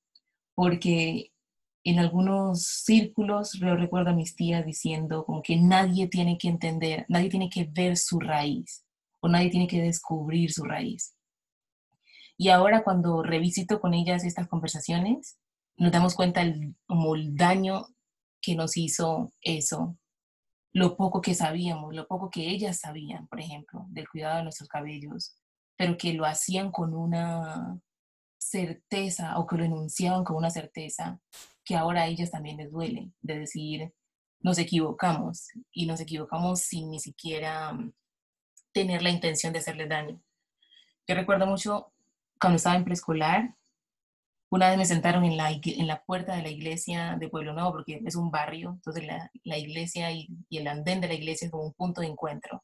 porque 0.54 1.32
en 1.84 2.00
algunos 2.00 2.64
círculos 2.64 3.54
yo 3.54 3.76
recuerdo 3.76 4.12
a 4.12 4.16
mis 4.16 4.36
tías 4.36 4.66
diciendo 4.66 5.26
como 5.26 5.42
que 5.42 5.58
nadie 5.58 6.08
tiene 6.08 6.38
que 6.38 6.48
entender, 6.48 7.06
nadie 7.10 7.30
tiene 7.30 7.50
que 7.50 7.66
ver 7.66 7.98
su 7.98 8.20
raíz 8.20 8.86
o 9.20 9.28
nadie 9.28 9.50
tiene 9.50 9.68
que 9.68 9.82
descubrir 9.82 10.52
su 10.52 10.64
raíz. 10.64 11.16
Y 12.38 12.50
ahora 12.50 12.84
cuando 12.84 13.24
revisito 13.24 13.80
con 13.80 13.94
ellas 13.94 14.24
estas 14.24 14.48
conversaciones, 14.48 15.38
nos 15.78 15.92
damos 15.92 16.16
cuenta 16.16 16.42
el, 16.42 16.76
como 16.86 17.16
el 17.16 17.36
daño 17.36 17.88
que 18.42 18.56
nos 18.56 18.78
hizo 18.78 19.32
eso, 19.42 19.98
lo 20.74 20.96
poco 20.96 21.22
que 21.22 21.36
sabíamos, 21.36 21.94
lo 21.94 22.08
poco 22.08 22.30
que 22.30 22.50
ellas 22.50 22.80
sabían, 22.80 23.28
por 23.28 23.40
ejemplo, 23.40 23.86
del 23.90 24.08
cuidado 24.08 24.38
de 24.38 24.44
nuestros 24.44 24.70
cabellos, 24.70 25.36
pero 25.76 25.98
que 25.98 26.14
lo 26.14 26.26
hacían 26.26 26.72
con 26.72 26.96
una 26.96 27.80
certeza 28.38 29.38
o 29.38 29.46
que 29.46 29.58
lo 29.58 29.64
enunciaban 29.64 30.24
con 30.24 30.36
una 30.36 30.50
certeza 30.50 31.20
que 31.64 31.76
ahora 31.76 32.04
a 32.04 32.08
ellas 32.08 32.32
también 32.32 32.58
les 32.58 32.72
duele, 32.72 33.12
de 33.22 33.40
decir, 33.40 33.94
nos 34.40 34.58
equivocamos 34.58 35.50
y 35.72 35.86
nos 35.86 36.00
equivocamos 36.00 36.62
sin 36.62 36.90
ni 36.90 37.00
siquiera 37.00 37.74
mm, 37.74 37.94
tener 38.72 39.02
la 39.02 39.10
intención 39.10 39.54
de 39.54 39.60
hacerle 39.60 39.88
daño. 39.88 40.22
Yo 41.08 41.16
recuerdo 41.16 41.46
mucho 41.46 41.94
cuando 42.40 42.58
estaba 42.58 42.76
en 42.76 42.86
preescolar, 42.86 43.56
una 44.50 44.70
vez 44.70 44.78
me 44.78 44.86
sentaron 44.86 45.24
en 45.24 45.38
la, 45.38 45.52
en 45.52 45.88
la 45.88 46.04
puerta 46.04 46.36
de 46.36 46.42
la 46.42 46.50
iglesia 46.50 47.16
de 47.18 47.30
Pueblo 47.30 47.54
Nuevo, 47.54 47.72
porque 47.72 48.02
es 48.06 48.16
un 48.16 48.32
barrio, 48.32 48.72
entonces 48.72 49.06
la, 49.06 49.32
la 49.44 49.58
iglesia 49.58 50.12
y, 50.12 50.28
y, 50.50 50.58
el 50.58 50.68
andén 50.68 51.00
de 51.00 51.08
la 51.08 51.14
iglesia 51.14 51.46
es 51.46 51.52
como 51.52 51.64
un 51.64 51.74
punto 51.74 52.02
de 52.02 52.08
encuentro. 52.08 52.62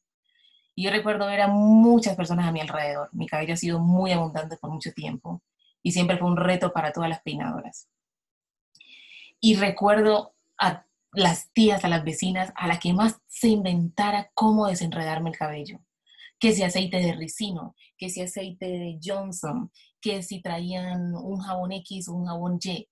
Y 0.75 0.83
yo 0.83 0.91
recuerdo 0.91 1.27
ver 1.27 1.41
a 1.41 1.47
muchas 1.47 2.15
personas 2.15 2.47
a 2.47 2.51
mi 2.51 2.59
alrededor. 2.59 3.09
Mi 3.13 3.25
cabello 3.25 3.53
ha 3.53 3.57
sido 3.57 3.79
muy 3.79 4.11
abundante 4.11 4.57
por 4.57 4.69
mucho 4.69 4.91
tiempo 4.91 5.41
y 5.81 5.91
siempre 5.91 6.17
fue 6.17 6.27
un 6.27 6.37
reto 6.37 6.73
para 6.73 6.91
todas 6.91 7.09
las 7.09 7.21
peinadoras. 7.21 7.87
Y 9.39 9.55
recuerdo 9.55 10.35
a 10.57 10.85
las 11.13 11.51
tías, 11.53 11.83
a 11.83 11.89
las 11.89 12.03
vecinas, 12.03 12.51
a 12.55 12.67
la 12.67 12.79
que 12.79 12.93
más 12.93 13.19
se 13.27 13.49
inventara 13.49 14.31
cómo 14.33 14.67
desenredarme 14.67 15.31
el 15.31 15.37
cabello. 15.37 15.79
Que 16.39 16.53
si 16.53 16.63
aceite 16.63 16.97
de 16.97 17.13
ricino, 17.13 17.75
que 17.97 18.09
si 18.09 18.21
aceite 18.21 18.65
de 18.65 18.99
Johnson, 19.03 19.71
que 20.01 20.21
si 20.21 20.41
traían 20.41 21.15
un 21.15 21.39
jabón 21.39 21.71
X 21.71 22.07
o 22.09 22.13
un 22.13 22.27
jabón 22.27 22.59
Y. 22.63 22.87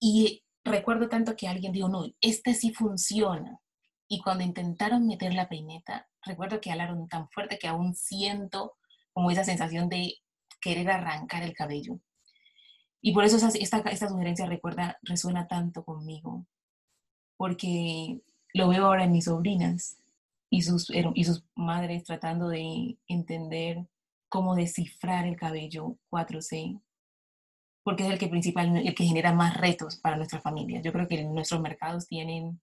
Y 0.00 0.44
recuerdo 0.64 1.08
tanto 1.08 1.36
que 1.36 1.48
alguien 1.48 1.72
dijo, 1.72 1.88
no, 1.88 2.06
este 2.20 2.54
sí 2.54 2.72
funciona. 2.72 3.60
Y 4.08 4.20
cuando 4.20 4.44
intentaron 4.44 5.06
meter 5.06 5.34
la 5.34 5.48
peineta, 5.48 6.08
recuerdo 6.24 6.60
que 6.60 6.70
hablaron 6.70 7.08
tan 7.08 7.28
fuerte 7.30 7.58
que 7.58 7.68
aún 7.68 7.94
siento 7.94 8.76
como 9.12 9.30
esa 9.30 9.44
sensación 9.44 9.88
de 9.88 10.14
querer 10.60 10.90
arrancar 10.90 11.42
el 11.42 11.54
cabello. 11.54 12.00
Y 13.00 13.12
por 13.12 13.24
eso 13.24 13.36
esta, 13.36 13.78
esta 13.78 14.08
sugerencia 14.08 14.46
recuerda, 14.46 14.98
resuena 15.02 15.46
tanto 15.46 15.84
conmigo, 15.84 16.46
porque 17.36 18.20
lo 18.54 18.68
veo 18.68 18.86
ahora 18.86 19.04
en 19.04 19.12
mis 19.12 19.26
sobrinas 19.26 19.98
y 20.50 20.62
sus, 20.62 20.90
y 20.90 21.24
sus 21.24 21.44
madres 21.54 22.04
tratando 22.04 22.48
de 22.48 22.98
entender 23.06 23.86
cómo 24.28 24.54
descifrar 24.54 25.26
el 25.26 25.36
cabello 25.36 25.96
4C, 26.10 26.80
porque 27.82 28.04
es 28.04 28.10
el 28.10 28.18
que 28.18 28.28
principal, 28.28 28.76
el 28.76 28.94
que 28.94 29.04
genera 29.04 29.32
más 29.32 29.56
retos 29.56 29.96
para 29.96 30.16
nuestras 30.16 30.42
familias. 30.42 30.82
Yo 30.82 30.92
creo 30.92 31.08
que 31.08 31.22
nuestros 31.24 31.60
mercados 31.60 32.06
tienen 32.06 32.60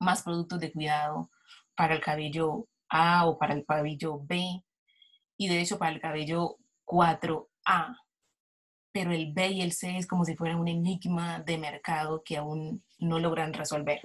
más 0.00 0.22
productos 0.22 0.58
de 0.60 0.72
cuidado 0.72 1.30
para 1.76 1.94
el 1.94 2.00
cabello 2.00 2.66
A 2.88 3.26
o 3.26 3.38
para 3.38 3.54
el 3.54 3.64
cabello 3.64 4.20
B, 4.24 4.64
y 5.36 5.48
de 5.48 5.60
hecho 5.60 5.78
para 5.78 5.92
el 5.92 6.00
cabello 6.00 6.56
4A, 6.86 7.96
pero 8.92 9.12
el 9.12 9.32
B 9.32 9.48
y 9.48 9.62
el 9.62 9.72
C 9.72 9.96
es 9.96 10.06
como 10.06 10.24
si 10.24 10.36
fuera 10.36 10.56
un 10.56 10.68
enigma 10.68 11.40
de 11.40 11.58
mercado 11.58 12.22
que 12.24 12.36
aún 12.36 12.84
no 12.98 13.18
logran 13.18 13.52
resolver. 13.52 14.00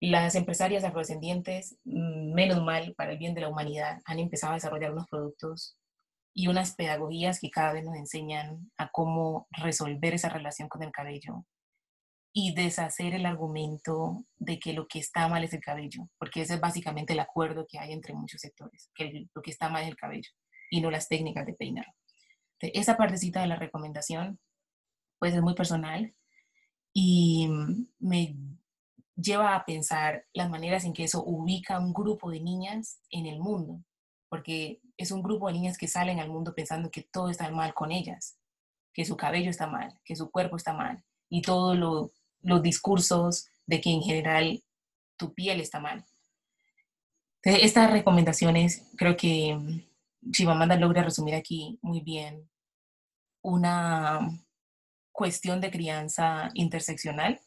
Las 0.00 0.34
empresarias 0.36 0.84
afrodescendientes, 0.84 1.76
mm, 1.84 2.32
menos 2.32 2.62
mal 2.62 2.94
para 2.94 3.12
el 3.12 3.18
bien 3.18 3.34
de 3.34 3.40
la 3.42 3.48
humanidad, 3.48 4.00
han 4.04 4.18
empezado 4.20 4.52
a 4.52 4.56
desarrollar 4.56 4.92
unos 4.92 5.08
productos 5.08 5.76
y 6.32 6.46
unas 6.46 6.74
pedagogías 6.74 7.40
que 7.40 7.50
cada 7.50 7.72
vez 7.72 7.84
nos 7.84 7.96
enseñan 7.96 8.70
a 8.76 8.90
cómo 8.90 9.48
resolver 9.50 10.14
esa 10.14 10.28
relación 10.28 10.68
con 10.68 10.82
el 10.82 10.92
cabello 10.92 11.44
y 12.32 12.54
deshacer 12.54 13.14
el 13.14 13.26
argumento 13.26 14.24
de 14.36 14.60
que 14.60 14.72
lo 14.72 14.86
que 14.86 15.00
está 15.00 15.28
mal 15.28 15.42
es 15.42 15.52
el 15.52 15.60
cabello, 15.60 16.08
porque 16.18 16.42
ese 16.42 16.54
es 16.54 16.60
básicamente 16.60 17.14
el 17.14 17.20
acuerdo 17.20 17.66
que 17.68 17.78
hay 17.78 17.92
entre 17.92 18.14
muchos 18.14 18.40
sectores, 18.40 18.90
que 18.94 19.26
lo 19.34 19.42
que 19.42 19.50
está 19.50 19.68
mal 19.68 19.82
es 19.82 19.88
el 19.88 19.96
cabello 19.96 20.30
y 20.70 20.80
no 20.80 20.90
las 20.90 21.08
técnicas 21.08 21.46
de 21.46 21.54
peinar 21.54 21.86
esa 22.60 22.96
partecita 22.96 23.40
de 23.40 23.46
la 23.46 23.56
recomendación, 23.56 24.38
pues 25.18 25.34
es 25.34 25.42
muy 25.42 25.54
personal 25.54 26.14
y 26.92 27.48
me 27.98 28.36
lleva 29.14 29.54
a 29.54 29.64
pensar 29.64 30.24
las 30.32 30.48
maneras 30.48 30.84
en 30.84 30.92
que 30.92 31.04
eso 31.04 31.22
ubica 31.24 31.76
a 31.76 31.80
un 31.80 31.92
grupo 31.92 32.30
de 32.30 32.40
niñas 32.40 33.00
en 33.10 33.26
el 33.26 33.40
mundo, 33.40 33.82
porque 34.28 34.80
es 34.96 35.10
un 35.10 35.22
grupo 35.22 35.48
de 35.48 35.54
niñas 35.54 35.76
que 35.76 35.88
salen 35.88 36.20
al 36.20 36.30
mundo 36.30 36.54
pensando 36.54 36.90
que 36.90 37.02
todo 37.02 37.30
está 37.30 37.50
mal 37.50 37.74
con 37.74 37.90
ellas, 37.90 38.38
que 38.92 39.04
su 39.04 39.16
cabello 39.16 39.50
está 39.50 39.66
mal, 39.66 39.98
que 40.04 40.16
su 40.16 40.30
cuerpo 40.30 40.56
está 40.56 40.72
mal, 40.72 41.04
y 41.28 41.42
todos 41.42 41.76
los 42.42 42.62
discursos 42.62 43.48
de 43.66 43.80
que 43.80 43.90
en 43.90 44.02
general 44.02 44.62
tu 45.16 45.34
piel 45.34 45.60
está 45.60 45.80
mal. 45.80 46.04
estas 47.42 47.90
recomendaciones 47.90 48.88
creo 48.96 49.16
que 49.16 49.87
Chimamanda 50.30 50.76
logra 50.76 51.02
resumir 51.02 51.34
aquí 51.34 51.78
muy 51.82 52.00
bien 52.00 52.48
una 53.42 54.20
cuestión 55.12 55.60
de 55.60 55.70
crianza 55.70 56.50
interseccional, 56.54 57.40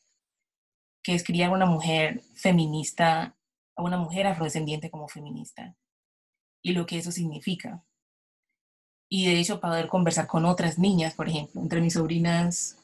que 1.04 1.16
es 1.16 1.24
criar 1.24 1.52
una 1.52 1.66
mujer 1.66 2.22
feminista, 2.36 3.36
a 3.76 3.82
una 3.82 3.98
mujer 3.98 4.28
afrodescendiente 4.28 4.92
como 4.92 5.08
feminista, 5.08 5.76
y 6.62 6.74
lo 6.74 6.86
que 6.86 6.98
eso 6.98 7.12
significa. 7.12 7.84
Y 9.10 9.26
de 9.26 9.40
hecho 9.40 9.60
poder 9.60 9.88
conversar 9.88 10.28
con 10.28 10.46
otras 10.46 10.80
niñas, 10.80 11.14
por 11.16 11.28
ejemplo, 11.28 11.62
entre 11.62 11.82
mis 11.82 11.94
sobrinas, 11.94 12.78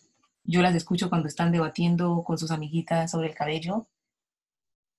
yo 0.44 0.62
las 0.62 0.76
escucho 0.76 1.10
cuando 1.10 1.28
están 1.28 1.52
debatiendo 1.52 2.24
con 2.24 2.38
sus 2.38 2.52
amiguitas 2.52 3.12
sobre 3.12 3.30
el 3.30 3.36
cabello, 3.36 3.88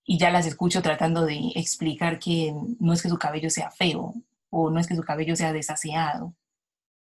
y 0.05 0.17
ya 0.17 0.31
las 0.31 0.47
escucho 0.47 0.81
tratando 0.81 1.25
de 1.25 1.51
explicar 1.55 2.19
que 2.19 2.53
no 2.79 2.93
es 2.93 3.01
que 3.01 3.09
su 3.09 3.17
cabello 3.17 3.49
sea 3.49 3.69
feo, 3.69 4.15
o 4.49 4.69
no 4.69 4.79
es 4.79 4.87
que 4.87 4.95
su 4.95 5.03
cabello 5.03 5.35
sea 5.35 5.53
desaseado. 5.53 6.35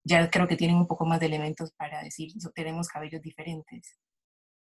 Ya 0.03 0.29
creo 0.29 0.47
que 0.47 0.57
tienen 0.57 0.77
un 0.77 0.87
poco 0.87 1.05
más 1.05 1.19
de 1.19 1.27
elementos 1.27 1.71
para 1.71 2.03
decir, 2.03 2.31
tenemos 2.53 2.87
cabellos 2.89 3.21
diferentes 3.21 3.97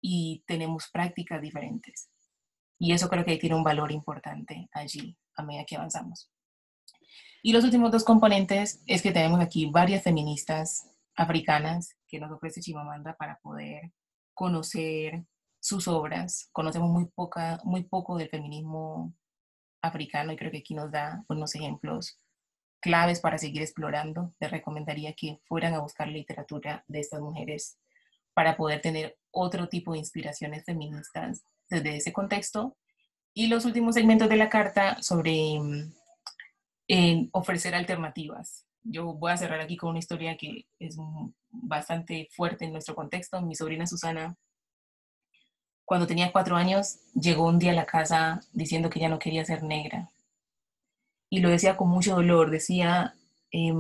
y 0.02 0.44
tenemos 0.48 0.90
prácticas 0.92 1.42
diferentes. 1.42 2.10
Y 2.80 2.94
eso 2.94 3.10
creo 3.10 3.26
que 3.26 3.38
tiene 3.38 3.56
un 3.56 3.64
valor 3.64 3.92
importante 3.92 4.70
allí 4.72 5.18
a 5.36 5.44
medida 5.44 5.66
que 5.66 5.76
avanzamos. 5.76 6.32
Y 7.42 7.54
los 7.54 7.64
últimos 7.64 7.92
dos 7.92 8.04
componentes 8.04 8.82
es 8.86 9.02
que 9.02 9.12
tenemos 9.12 9.40
aquí 9.40 9.70
varias 9.70 10.04
feministas 10.04 10.90
africanas 11.16 11.96
que 12.08 12.20
nos 12.20 12.32
ofrece 12.32 12.62
Chimamanda 12.62 13.16
para 13.16 13.40
poder 13.40 13.92
conocer 14.34 15.26
sus 15.60 15.88
obras. 15.88 16.50
Conocemos 16.52 16.90
muy, 16.90 17.06
poca, 17.06 17.60
muy 17.64 17.84
poco 17.84 18.18
del 18.18 18.30
feminismo 18.30 19.14
africano 19.82 20.32
y 20.32 20.36
creo 20.36 20.52
que 20.52 20.60
aquí 20.60 20.76
nos 20.76 20.92
da 20.92 21.24
unos 21.30 21.56
ejemplos 21.56 22.20
claves 22.80 23.20
para 23.20 23.38
seguir 23.38 23.62
explorando. 23.62 24.34
Les 24.40 24.52
recomendaría 24.52 25.14
que 25.14 25.40
fueran 25.46 25.74
a 25.74 25.80
buscar 25.80 26.08
literatura 26.08 26.84
de 26.88 27.00
estas 27.00 27.22
mujeres 27.22 27.78
para 28.34 28.56
poder 28.56 28.82
tener 28.82 29.18
otro 29.32 29.68
tipo 29.68 29.94
de 29.94 30.00
inspiraciones 30.00 30.64
feministas 30.64 31.44
desde 31.70 31.98
ese 31.98 32.14
contexto. 32.14 32.78
Y 33.34 33.48
los 33.48 33.66
últimos 33.66 33.96
segmentos 33.96 34.30
de 34.30 34.38
la 34.38 34.50
carta 34.50 35.02
sobre 35.02 35.60
mm, 35.60 37.30
ofrecer 37.32 37.76
alternativas. 37.76 38.66
Yo 38.84 39.14
voy 39.14 39.32
a 39.32 39.38
cerrar 39.38 39.60
aquí 39.60 39.76
con 39.76 39.90
una 39.90 40.00
historia 40.00 40.38
que 40.38 40.66
es 40.80 40.98
bastante 41.50 42.30
fuerte 42.32 42.66
en 42.66 42.72
nuestro 42.72 42.96
contexto. 42.96 43.42
Mi 43.42 43.56
sobrina 43.56 43.86
Susana, 43.86 44.38
cuando 45.84 46.08
tenía 46.08 46.32
cuatro 46.32 46.56
años, 46.56 47.00
llegó 47.14 47.48
un 47.48 47.60
día 47.60 47.72
a 47.72 47.76
la 47.76 47.86
casa 47.86 48.40
diciendo 48.54 48.90
que 48.90 49.00
ya 49.00 49.10
no 49.10 49.20
quería 49.20 49.44
ser 49.44 49.64
negra 49.64 50.10
y 51.30 51.40
lo 51.40 51.50
decía 51.50 51.78
con 51.78 51.90
mucho 51.90 52.16
dolor, 52.16 52.50
decía, 52.50 53.16
eh, 53.52 53.74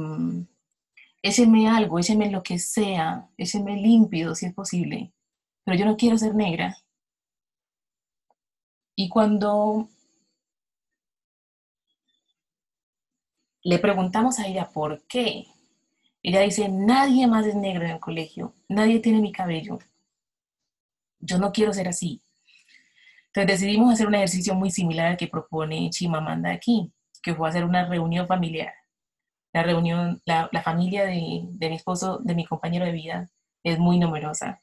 écheme 1.21 1.67
algo, 1.69 1.99
écheme 1.99 2.31
lo 2.31 2.43
que 2.43 2.59
sea, 2.59 3.29
écheme 3.37 3.77
límpido 3.77 4.35
si 4.35 4.47
es 4.47 4.53
posible, 4.53 5.13
pero 5.63 5.77
yo 5.77 5.85
no 5.85 5.97
quiero 5.97 6.17
ser 6.17 6.35
negra. 6.35 6.77
Y 8.95 9.09
cuando 9.09 9.89
le 13.63 13.79
preguntamos 13.79 14.39
a 14.39 14.47
ella 14.47 14.69
por 14.71 15.05
qué, 15.07 15.45
ella 16.23 16.41
dice, 16.41 16.67
nadie 16.69 17.27
más 17.27 17.45
es 17.45 17.55
negro 17.55 17.85
en 17.85 17.91
el 17.91 17.99
colegio, 17.99 18.53
nadie 18.67 18.99
tiene 18.99 19.21
mi 19.21 19.31
cabello, 19.31 19.79
yo 21.19 21.37
no 21.37 21.51
quiero 21.51 21.73
ser 21.73 21.87
así. 21.87 22.21
Entonces 23.27 23.59
decidimos 23.59 23.93
hacer 23.93 24.07
un 24.07 24.15
ejercicio 24.15 24.55
muy 24.55 24.71
similar 24.71 25.07
al 25.07 25.17
que 25.17 25.27
propone 25.27 25.89
Chimamanda 25.91 26.51
aquí 26.51 26.91
fue 27.35 27.47
a 27.47 27.49
hacer 27.49 27.65
una 27.65 27.85
reunión 27.85 28.27
familiar. 28.27 28.73
La 29.53 29.63
reunión, 29.63 30.21
la, 30.25 30.49
familia 30.63 31.05
de, 31.05 31.47
mi 31.59 31.75
esposo, 31.75 32.19
de 32.19 32.35
mi 32.35 32.45
compañero 32.45 32.85
de 32.85 32.91
vida, 32.91 33.29
es 33.63 33.79
muy 33.79 33.99
numerosa. 33.99 34.61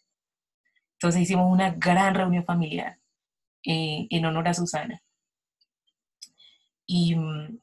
Entonces 0.94 1.22
hicimos 1.22 1.50
una 1.50 1.70
gran 1.72 2.14
reunión 2.14 2.44
familiar 2.44 2.98
eh, 3.64 4.07
en 4.11 4.24
honor 4.24 4.48
a 4.48 4.55
Susana. 4.55 5.03
Y 6.87 7.16
mm, 7.16 7.59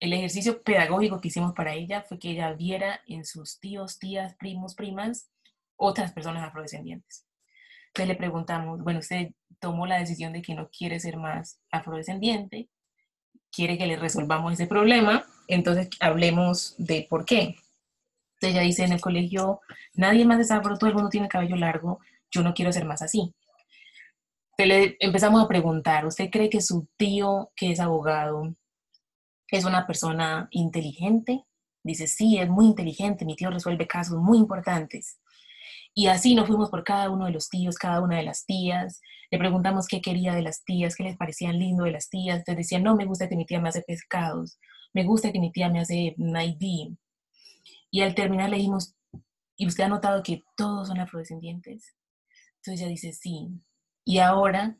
el 0.00 0.12
ejercicio 0.12 0.62
pedagógico 0.62 1.20
que 1.20 1.28
hicimos 1.28 1.52
para 1.52 1.74
ella 1.74 2.02
fue 2.02 2.18
que 2.18 2.30
ella 2.30 2.52
viera 2.52 3.00
en 3.06 3.24
sus 3.24 3.60
tíos, 3.60 3.98
tías, 3.98 4.34
primos, 4.36 4.74
primas, 4.74 5.30
otras 5.76 6.12
personas 6.12 6.44
afrodescendientes. 6.46 7.26
Entonces 7.88 8.08
le 8.08 8.16
preguntamos, 8.16 8.82
bueno, 8.82 9.00
usted 9.00 9.32
tomó 9.58 9.86
la 9.86 9.98
decisión 9.98 10.32
de 10.32 10.42
que 10.42 10.54
no 10.54 10.70
quiere 10.70 11.00
ser 11.00 11.16
más 11.16 11.60
afrodescendiente, 11.70 12.70
quiere 13.52 13.78
que 13.78 13.86
le 13.86 13.96
resolvamos 13.96 14.52
ese 14.52 14.66
problema, 14.66 15.24
entonces 15.48 15.88
hablemos 16.00 16.74
de 16.78 17.06
por 17.08 17.24
qué. 17.24 17.56
Entonces 18.34 18.56
ella 18.56 18.60
dice, 18.62 18.84
en 18.84 18.92
el 18.92 19.00
colegio 19.00 19.60
nadie 19.94 20.24
más 20.24 20.40
es 20.40 20.50
afro, 20.50 20.78
todo 20.78 20.88
el 20.88 20.96
mundo 20.96 21.10
tiene 21.10 21.28
cabello 21.28 21.56
largo, 21.56 22.00
yo 22.30 22.42
no 22.42 22.54
quiero 22.54 22.72
ser 22.72 22.84
más 22.84 23.02
así. 23.02 23.34
Entonces 24.56 24.66
le 24.66 24.96
empezamos 25.00 25.42
a 25.42 25.48
preguntar, 25.48 26.06
¿usted 26.06 26.30
cree 26.30 26.50
que 26.50 26.60
su 26.60 26.88
tío, 26.96 27.50
que 27.56 27.72
es 27.72 27.80
abogado, 27.80 28.54
es 29.48 29.64
una 29.64 29.86
persona 29.86 30.48
inteligente? 30.50 31.44
Dice, 31.82 32.06
sí, 32.06 32.38
es 32.38 32.48
muy 32.48 32.66
inteligente, 32.66 33.24
mi 33.24 33.36
tío 33.36 33.50
resuelve 33.50 33.86
casos 33.86 34.18
muy 34.18 34.38
importantes. 34.38 35.18
Y 35.94 36.06
así 36.06 36.34
nos 36.34 36.46
fuimos 36.46 36.70
por 36.70 36.84
cada 36.84 37.10
uno 37.10 37.26
de 37.26 37.32
los 37.32 37.48
tíos, 37.48 37.76
cada 37.76 38.00
una 38.00 38.16
de 38.16 38.22
las 38.22 38.46
tías. 38.46 39.00
Le 39.30 39.38
preguntamos 39.38 39.88
qué 39.88 40.00
quería 40.00 40.34
de 40.34 40.42
las 40.42 40.64
tías, 40.64 40.94
qué 40.94 41.04
les 41.04 41.16
parecían 41.16 41.58
lindo 41.58 41.84
de 41.84 41.90
las 41.90 42.08
tías. 42.08 42.38
Entonces 42.38 42.58
decían, 42.58 42.82
no, 42.84 42.96
me 42.96 43.06
gusta 43.06 43.28
que 43.28 43.36
mi 43.36 43.44
tía 43.44 43.60
me 43.60 43.68
hace 43.68 43.82
pescados, 43.82 44.58
me 44.92 45.04
gusta 45.04 45.32
que 45.32 45.40
mi 45.40 45.52
tía 45.52 45.68
me 45.68 45.80
hace 45.80 46.14
naidí. 46.16 46.96
Y 47.90 48.02
al 48.02 48.14
terminar 48.14 48.50
le 48.50 48.56
dijimos, 48.58 48.94
¿y 49.56 49.66
usted 49.66 49.84
ha 49.84 49.88
notado 49.88 50.22
que 50.22 50.44
todos 50.56 50.88
son 50.88 51.00
afrodescendientes? 51.00 51.94
Entonces 52.56 52.80
ella 52.80 52.88
dice, 52.88 53.12
sí. 53.12 53.48
Y 54.04 54.18
ahora 54.18 54.76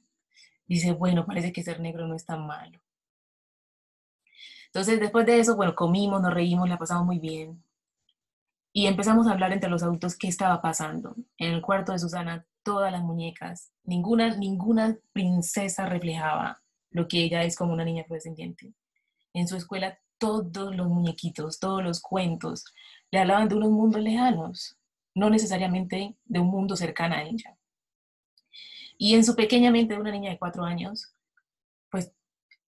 dice, 0.66 0.92
bueno, 0.92 1.26
parece 1.26 1.52
que 1.52 1.64
ser 1.64 1.80
negro 1.80 2.06
no 2.06 2.14
es 2.14 2.24
tan 2.24 2.46
malo. 2.46 2.80
Entonces 4.66 5.00
después 5.00 5.26
de 5.26 5.40
eso, 5.40 5.56
bueno, 5.56 5.74
comimos, 5.74 6.22
nos 6.22 6.32
reímos, 6.32 6.68
la 6.68 6.78
pasamos 6.78 7.04
muy 7.04 7.18
bien 7.18 7.62
y 8.72 8.86
empezamos 8.86 9.26
a 9.26 9.32
hablar 9.32 9.52
entre 9.52 9.70
los 9.70 9.82
adultos 9.82 10.16
qué 10.16 10.28
estaba 10.28 10.62
pasando. 10.62 11.16
En 11.38 11.52
el 11.52 11.62
cuarto 11.62 11.92
de 11.92 11.98
Susana, 11.98 12.46
todas 12.62 12.92
las 12.92 13.02
muñecas, 13.02 13.72
ninguna, 13.84 14.36
ninguna 14.36 14.96
princesa 15.12 15.86
reflejaba 15.86 16.62
lo 16.90 17.08
que 17.08 17.24
ella 17.24 17.42
es 17.42 17.56
como 17.56 17.72
una 17.72 17.84
niña 17.84 18.02
afrodescendiente. 18.02 18.74
En 19.32 19.48
su 19.48 19.56
escuela, 19.56 19.98
todos 20.18 20.74
los 20.74 20.88
muñequitos, 20.88 21.58
todos 21.58 21.82
los 21.82 22.00
cuentos, 22.00 22.64
le 23.10 23.20
hablaban 23.20 23.48
de 23.48 23.56
unos 23.56 23.70
mundos 23.70 24.02
lejanos, 24.02 24.76
no 25.14 25.30
necesariamente 25.30 26.16
de 26.24 26.38
un 26.38 26.48
mundo 26.48 26.76
cercano 26.76 27.14
a 27.14 27.22
ella. 27.22 27.56
Y 28.98 29.14
en 29.14 29.24
su 29.24 29.34
pequeña 29.34 29.70
mente 29.70 29.94
de 29.94 30.00
una 30.00 30.12
niña 30.12 30.30
de 30.30 30.38
cuatro 30.38 30.64
años, 30.64 31.14
pues 31.90 32.12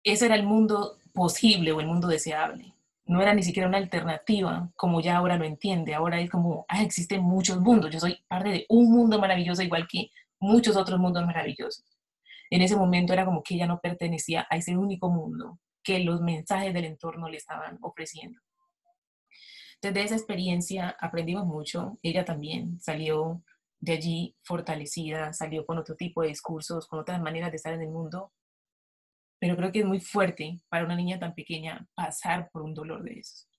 ese 0.04 0.28
era 0.28 0.36
el 0.36 0.44
mundo 0.44 0.98
posible 1.14 1.72
o 1.72 1.82
el 1.82 1.88
mundo 1.88 2.08
deseable 2.08 2.74
no 3.12 3.22
era 3.22 3.34
ni 3.34 3.44
siquiera 3.44 3.68
una 3.68 3.78
alternativa, 3.78 4.72
como 4.78 5.02
ya 5.02 5.18
ahora 5.18 5.36
lo 5.36 5.44
entiende. 5.44 5.94
Ahora 5.94 6.22
es 6.22 6.30
como, 6.30 6.66
ah, 6.70 6.82
existen 6.82 7.22
muchos 7.22 7.60
mundos. 7.60 7.92
Yo 7.92 8.00
soy 8.00 8.24
parte 8.26 8.50
de 8.50 8.66
un 8.70 8.90
mundo 8.90 9.20
maravilloso, 9.20 9.62
igual 9.62 9.86
que 9.86 10.12
muchos 10.40 10.78
otros 10.78 10.98
mundos 10.98 11.26
maravillosos. 11.26 11.84
En 12.50 12.62
ese 12.62 12.78
momento 12.78 13.12
era 13.12 13.26
como 13.26 13.44
que 13.44 13.56
ella 13.56 13.68
no 13.68 13.82
pertenecía 13.82 14.48
a 14.50 14.56
ese 14.56 14.78
único 14.78 15.10
mundo 15.10 15.60
que 15.84 16.00
los 16.00 16.22
mensajes 16.22 16.74
del 16.74 16.86
entorno 16.86 17.28
le 17.28 17.36
estaban 17.36 17.80
ofreciendo. 17.82 18.40
Desde 19.82 20.04
esa 20.04 20.16
experiencia 20.16 20.96
aprendimos 20.98 21.46
mucho. 21.46 22.00
Ella 22.02 22.24
también 22.24 22.80
salió 22.80 23.44
de 23.82 23.92
allí 23.92 24.38
fortalecida, 24.42 25.34
salió 25.34 25.66
con 25.66 25.78
otro 25.78 25.98
tipo 25.98 26.22
de 26.22 26.30
discursos, 26.30 26.88
con 26.88 27.00
otras 27.00 27.22
maneras 27.22 27.52
de 27.52 27.58
estar 27.58 27.74
en 27.74 27.82
el 27.82 27.90
mundo 27.90 28.32
pero 29.42 29.58
creo 29.58 29.72
que 29.72 29.80
es 29.80 29.86
muy 29.86 30.00
fuerte 30.00 30.62
para 30.70 30.86
una 30.86 30.96
niña 30.96 31.18
tan 31.18 31.34
pequeña 31.34 31.88
pasar 31.96 32.52
por 32.52 32.62
un 32.62 32.76
dolor 32.76 33.02
de 33.02 33.20
esos. 33.20 33.50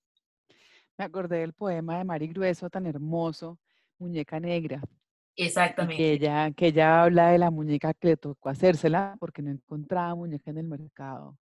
Me 0.96 1.04
acordé 1.04 1.40
del 1.40 1.54
poema 1.54 1.98
de 1.98 2.04
Mari 2.04 2.28
Grueso, 2.28 2.70
tan 2.70 2.86
hermoso, 2.86 3.58
Muñeca 3.98 4.38
Negra. 4.38 4.80
Exactamente. 5.34 5.96
Que 5.96 6.12
ella, 6.12 6.52
que 6.52 6.68
ella 6.68 7.02
habla 7.02 7.30
de 7.30 7.38
la 7.38 7.50
muñeca 7.50 7.92
que 7.94 8.08
le 8.08 8.16
tocó 8.16 8.48
hacérsela 8.48 9.16
porque 9.18 9.42
no 9.42 9.50
encontraba 9.50 10.14
muñeca 10.14 10.52
en 10.52 10.58
el 10.58 10.68
mercado 10.68 11.36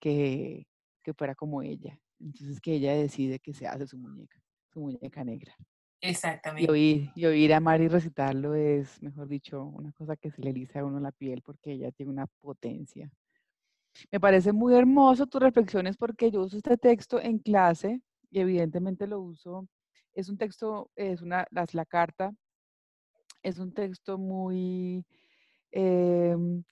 que, 0.00 0.66
que 1.04 1.14
fuera 1.14 1.36
como 1.36 1.62
ella. 1.62 1.96
Entonces 2.18 2.60
que 2.60 2.74
ella 2.74 2.94
decide 2.94 3.38
que 3.38 3.54
se 3.54 3.68
hace 3.68 3.86
su 3.86 3.98
muñeca, 3.98 4.42
su 4.72 4.80
muñeca 4.80 5.22
negra. 5.22 5.54
Exactamente. 6.00 6.64
Y 6.64 6.72
oír, 6.72 7.10
y 7.14 7.24
oír 7.24 7.54
a 7.54 7.60
Mari 7.60 7.86
recitarlo 7.86 8.56
es, 8.56 9.00
mejor 9.00 9.28
dicho, 9.28 9.62
una 9.62 9.92
cosa 9.92 10.16
que 10.16 10.32
se 10.32 10.42
le 10.42 10.52
lisa 10.52 10.80
a 10.80 10.84
uno 10.84 10.98
la 10.98 11.12
piel 11.12 11.40
porque 11.42 11.74
ella 11.74 11.92
tiene 11.92 12.10
una 12.10 12.26
potencia. 12.26 13.08
Me 14.10 14.20
parece 14.20 14.52
muy 14.52 14.74
hermoso 14.74 15.26
tus 15.26 15.40
reflexiones 15.40 15.96
porque 15.96 16.30
yo 16.30 16.42
uso 16.42 16.56
este 16.56 16.76
texto 16.76 17.20
en 17.20 17.38
clase 17.38 18.00
y 18.30 18.40
evidentemente 18.40 19.06
lo 19.06 19.20
uso. 19.20 19.68
Es 20.14 20.28
un 20.28 20.38
texto, 20.38 20.90
es 20.96 21.22
una, 21.22 21.46
la 21.50 21.84
carta, 21.86 22.32
es 23.42 23.58
un 23.58 23.72
texto 23.72 24.18
muy, 24.18 25.04
em, 25.70 26.62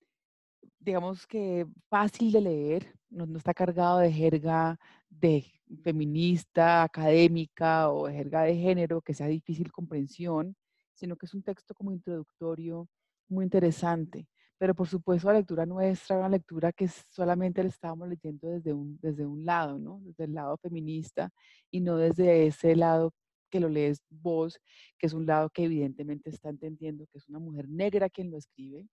digamos 0.81 1.27
que 1.27 1.67
fácil 1.89 2.33
de 2.33 2.41
leer, 2.41 2.95
no, 3.11 3.37
está 3.37 3.55
cargado 3.55 3.99
de 3.99 4.13
jerga 4.13 4.79
de 5.09 5.45
feminista, 5.83 6.83
académica 6.83 7.91
o 7.91 8.09
jerga 8.09 8.43
de 8.43 8.57
género 8.57 9.01
que 9.01 9.15
sea 9.15 9.27
difícil 9.29 9.73
comprensión, 9.73 10.57
sino 10.95 11.17
que 11.17 11.27
es 11.27 11.35
un 11.35 11.43
texto 11.43 11.75
como 11.75 11.93
introductorio 11.93 12.89
muy 13.29 13.45
interesante 13.45 14.29
pero 14.59 14.75
por 14.75 14.89
supuesto 14.89 15.29
la 15.29 15.39
lectura 15.39 15.65
nuestra, 15.67 16.19
una 16.19 16.29
lectura 16.29 16.73
que 16.73 16.89
solamente 16.89 17.63
la 17.63 17.69
estábamos 17.69 18.09
leyendo 18.09 18.49
desde 18.49 18.73
un, 18.73 18.99
desde 19.01 19.25
un 19.25 19.45
lado, 19.45 19.79
¿no? 19.79 20.01
Desde 20.03 20.25
el 20.25 20.35
lado 20.35 20.57
feminista 20.59 21.31
y 21.71 21.81
no 21.81 21.97
desde 21.97 22.47
ese 22.47 22.75
lado 22.77 23.13
que 23.51 23.61
lo 23.61 23.69
lees 23.69 24.03
vos, 24.11 24.61
que 24.99 25.07
es 25.07 25.15
un 25.15 25.27
lado 25.27 25.49
que 25.51 25.65
evidentemente 25.65 26.31
está 26.31 26.51
entendiendo 26.51 27.07
que 27.07 27.19
es 27.19 27.29
una 27.29 27.39
mujer 27.39 27.69
negra 27.69 28.11
quien 28.11 28.31
lo 28.31 28.37
escribe 28.37 28.87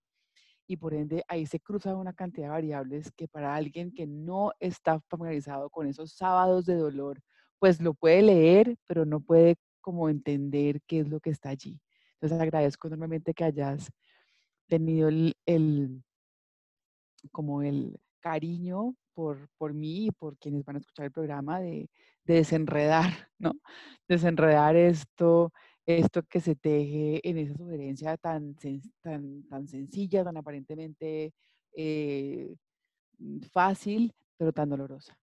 y 0.66 0.76
por 0.76 0.94
ende 0.94 1.24
ahí 1.28 1.46
se 1.46 1.60
cruzan 1.60 1.96
una 1.96 2.12
cantidad 2.12 2.46
de 2.46 2.52
variables 2.52 3.12
que 3.12 3.28
para 3.28 3.54
alguien 3.54 3.92
que 3.92 4.06
no 4.06 4.52
está 4.60 5.00
familiarizado 5.08 5.70
con 5.70 5.86
esos 5.86 6.12
sábados 6.12 6.66
de 6.66 6.74
dolor, 6.74 7.20
pues 7.58 7.80
lo 7.80 7.94
puede 7.94 8.22
leer, 8.22 8.76
pero 8.86 9.04
no 9.04 9.20
puede 9.20 9.56
como 9.80 10.08
entender 10.08 10.80
qué 10.86 11.00
es 11.00 11.08
lo 11.08 11.20
que 11.20 11.30
está 11.30 11.50
allí. 11.50 11.80
Entonces 12.14 12.40
agradezco 12.40 12.88
enormemente 12.88 13.34
que 13.34 13.44
hayas 13.44 13.90
tenido 14.68 15.08
el, 15.08 16.02
como 17.32 17.62
el 17.62 17.98
cariño 18.20 18.94
por, 19.14 19.48
por 19.58 19.72
mí 19.72 20.06
y 20.06 20.10
por 20.10 20.36
quienes 20.38 20.64
van 20.64 20.76
a 20.76 20.78
escuchar 20.80 21.06
el 21.06 21.12
programa 21.12 21.60
de, 21.60 21.88
desenredar, 22.26 23.30
¿no? 23.38 23.52
Desenredar 24.08 24.76
esto, 24.76 25.52
esto 25.86 26.22
que 26.24 26.40
se 26.40 26.56
teje 26.56 27.20
en 27.28 27.38
esa 27.38 27.54
sugerencia 27.54 28.16
tan, 28.16 28.56
tan, 29.00 29.44
tan 29.44 29.68
sencilla, 29.68 30.24
tan 30.24 30.36
aparentemente 30.36 31.32
eh, 31.72 32.54
fácil, 33.52 34.12
pero 34.36 34.52
tan 34.52 34.68
dolorosa. 34.68 35.18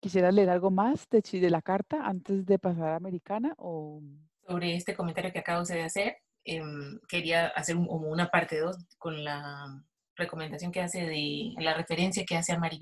¿Quisiera 0.00 0.30
leer 0.30 0.50
algo 0.50 0.70
más 0.70 1.08
de, 1.08 1.20
de 1.20 1.50
la 1.50 1.62
carta 1.62 2.06
antes 2.06 2.46
de 2.46 2.58
pasar 2.58 2.90
a 2.90 2.96
Americana? 2.96 3.54
O... 3.56 4.00
Sobre 4.46 4.76
este 4.76 4.94
comentario 4.94 5.32
que 5.32 5.40
acabo 5.40 5.64
de 5.64 5.82
hacer, 5.82 6.18
em, 6.48 7.00
quería 7.08 7.48
hacer 7.48 7.76
como 7.76 8.08
una 8.08 8.28
parte 8.28 8.58
2 8.58 8.76
con 8.98 9.24
la 9.24 9.82
recomendación 10.16 10.72
que 10.72 10.80
hace 10.80 11.06
de 11.06 11.54
la 11.58 11.74
referencia 11.74 12.24
que 12.24 12.36
hace 12.36 12.52
a 12.52 12.58
Mari 12.58 12.80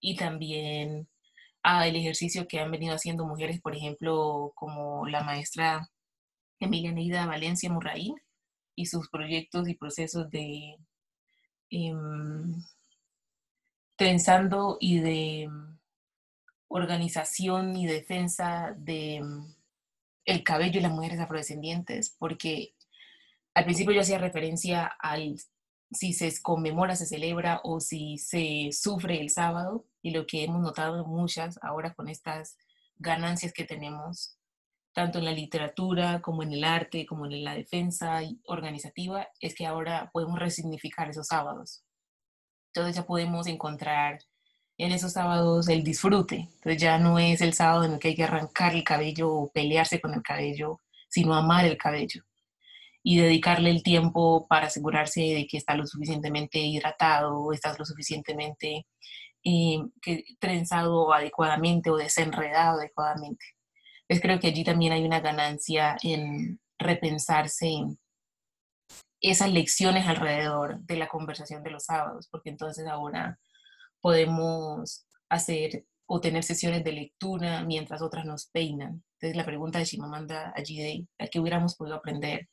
y 0.00 0.16
también 0.16 1.08
a 1.62 1.86
el 1.86 1.96
ejercicio 1.96 2.46
que 2.48 2.60
han 2.60 2.70
venido 2.70 2.94
haciendo 2.94 3.26
mujeres, 3.26 3.60
por 3.60 3.74
ejemplo, 3.76 4.52
como 4.54 5.06
la 5.06 5.22
maestra 5.22 5.90
Emilia 6.60 6.92
Neida 6.92 7.26
Valencia 7.26 7.70
Murraín 7.70 8.14
y 8.76 8.86
sus 8.86 9.08
proyectos 9.10 9.68
y 9.68 9.74
procesos 9.74 10.30
de 10.30 10.76
em, 11.70 12.64
trenzando 13.96 14.78
y 14.80 15.00
de 15.00 15.50
organización 16.68 17.76
y 17.76 17.86
defensa 17.86 18.74
de 18.76 19.22
el 20.30 20.44
cabello 20.44 20.78
y 20.78 20.82
las 20.82 20.92
mujeres 20.92 21.18
afrodescendientes, 21.18 22.14
porque 22.18 22.74
al 23.54 23.64
principio 23.64 23.92
yo 23.92 24.00
hacía 24.00 24.18
referencia 24.18 24.86
al 25.00 25.36
si 25.92 26.12
se 26.12 26.32
conmemora, 26.40 26.94
se 26.94 27.06
celebra 27.06 27.60
o 27.64 27.80
si 27.80 28.16
se 28.16 28.70
sufre 28.72 29.20
el 29.20 29.28
sábado, 29.28 29.86
y 30.02 30.12
lo 30.12 30.26
que 30.26 30.44
hemos 30.44 30.62
notado 30.62 31.04
muchas 31.04 31.58
ahora 31.62 31.94
con 31.94 32.08
estas 32.08 32.56
ganancias 32.98 33.52
que 33.52 33.64
tenemos, 33.64 34.38
tanto 34.92 35.18
en 35.18 35.24
la 35.24 35.32
literatura 35.32 36.20
como 36.22 36.42
en 36.42 36.52
el 36.52 36.64
arte, 36.64 37.06
como 37.06 37.26
en 37.26 37.42
la 37.42 37.54
defensa 37.54 38.20
organizativa, 38.46 39.28
es 39.40 39.54
que 39.54 39.66
ahora 39.66 40.10
podemos 40.12 40.38
resignificar 40.38 41.10
esos 41.10 41.26
sábados. 41.26 41.84
Entonces 42.72 42.96
ya 42.96 43.06
podemos 43.06 43.48
encontrar 43.48 44.20
en 44.84 44.92
esos 44.92 45.12
sábados 45.12 45.68
el 45.68 45.84
disfrute. 45.84 46.48
Entonces 46.54 46.80
ya 46.80 46.98
no 46.98 47.18
es 47.18 47.40
el 47.40 47.54
sábado 47.54 47.84
en 47.84 47.92
el 47.94 47.98
que 47.98 48.08
hay 48.08 48.14
que 48.14 48.24
arrancar 48.24 48.74
el 48.74 48.84
cabello 48.84 49.30
o 49.30 49.50
pelearse 49.52 50.00
con 50.00 50.14
el 50.14 50.22
cabello, 50.22 50.80
sino 51.08 51.34
amar 51.34 51.66
el 51.66 51.76
cabello 51.76 52.22
y 53.02 53.18
dedicarle 53.18 53.70
el 53.70 53.82
tiempo 53.82 54.46
para 54.48 54.66
asegurarse 54.66 55.20
de 55.20 55.46
que 55.46 55.56
está 55.56 55.74
lo 55.74 55.86
suficientemente 55.86 56.58
hidratado, 56.58 57.52
está 57.52 57.74
lo 57.78 57.84
suficientemente 57.84 58.86
eh, 59.44 59.78
que, 60.02 60.24
trenzado 60.38 61.12
adecuadamente 61.12 61.90
o 61.90 61.96
desenredado 61.96 62.78
adecuadamente. 62.78 63.44
Pues 64.08 64.20
creo 64.20 64.40
que 64.40 64.48
allí 64.48 64.64
también 64.64 64.92
hay 64.92 65.04
una 65.04 65.20
ganancia 65.20 65.96
en 66.02 66.60
repensarse 66.78 67.84
esas 69.20 69.50
lecciones 69.52 70.06
alrededor 70.06 70.80
de 70.80 70.96
la 70.96 71.08
conversación 71.08 71.62
de 71.62 71.70
los 71.70 71.84
sábados, 71.84 72.28
porque 72.30 72.50
entonces 72.50 72.86
ahora 72.86 73.38
podemos 74.00 75.06
hacer 75.28 75.84
o 76.06 76.20
tener 76.20 76.42
sesiones 76.42 76.82
de 76.84 76.92
lectura 76.92 77.64
mientras 77.64 78.02
otras 78.02 78.24
nos 78.24 78.46
peinan. 78.46 79.02
Entonces 79.14 79.36
la 79.36 79.44
pregunta 79.44 79.78
de 79.78 79.84
Shimamanda 79.84 80.52
allí 80.56 80.78
de 80.78 81.06
a 81.18 81.28
qué 81.28 81.38
hubiéramos 81.40 81.76
podido 81.76 81.96
aprender 81.96 82.48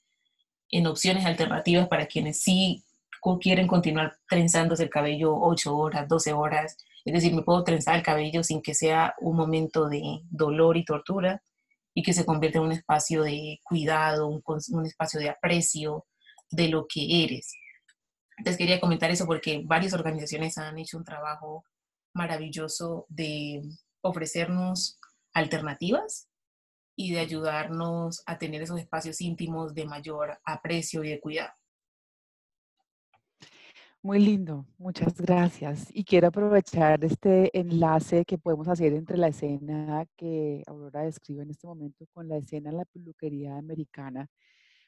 en 0.70 0.86
opciones 0.86 1.26
alternativas 1.26 1.88
para 1.88 2.06
quienes 2.08 2.42
sí 2.42 2.84
quieren 3.36 3.68
continuar 3.68 4.16
trenzándose 4.30 4.84
el 4.84 4.90
cabello 4.90 5.36
8 5.36 5.76
horas, 5.76 6.08
12 6.08 6.34
horas. 6.34 6.78
Es 7.04 7.14
decir, 7.14 7.34
me 7.34 7.44
puedo 7.44 7.64
trenzar 7.64 7.96
el 7.96 8.04
cabello 8.04 8.44
sin 8.44 8.62
que 8.62 8.74
sea 8.74 9.14
un 9.20 9.36
momento 9.36 9.90
de 9.90 10.22
dolor 10.30 10.78
y 10.78 10.86
tortura 10.86 11.42
y 11.94 12.04
que 12.04 12.14
se 12.14 12.26
convierta 12.26 12.60
en 12.60 12.66
un 12.66 12.72
espacio 12.72 13.24
de 13.24 13.60
cuidado, 13.64 14.28
un, 14.28 14.42
un 14.46 14.86
espacio 14.86 15.20
de 15.20 15.30
aprecio 15.30 16.06
de 16.50 16.70
lo 16.70 16.86
que 16.88 17.24
eres. 17.24 17.54
Entonces 18.38 18.58
quería 18.58 18.80
comentar 18.80 19.10
eso 19.10 19.26
porque 19.26 19.64
varias 19.66 19.94
organizaciones 19.94 20.58
han 20.58 20.78
hecho 20.78 20.98
un 20.98 21.04
trabajo 21.04 21.66
maravilloso 22.14 23.06
de 23.10 23.64
ofrecernos 24.02 25.00
alternativas 25.34 26.30
y 26.96 27.14
de 27.14 27.20
ayudarnos 27.20 28.24
a 28.26 28.38
tener 28.38 28.62
esos 28.62 28.80
espacios 28.80 29.22
íntimos 29.22 29.74
de 29.74 29.86
mayor 29.86 30.40
aprecio 30.46 31.04
y 31.04 31.10
de 31.10 31.20
cuidado. 31.20 31.54
Muy 34.04 34.20
lindo, 34.20 34.66
muchas 34.78 35.20
gracias. 35.20 35.90
Y 35.92 36.04
quiero 36.04 36.28
aprovechar 36.28 37.04
este 37.04 37.50
enlace 37.58 38.24
que 38.26 38.38
podemos 38.38 38.68
hacer 38.68 38.94
entre 38.94 39.18
la 39.18 39.28
escena 39.28 40.06
que 40.16 40.64
Aurora 40.68 41.02
describe 41.02 41.44
en 41.44 41.50
este 41.50 41.68
momento 41.68 42.06
con 42.14 42.28
la 42.28 42.38
escena 42.38 42.70
en 42.70 42.78
la 42.78 42.86
peluquería 42.86 43.58
americana, 43.58 44.30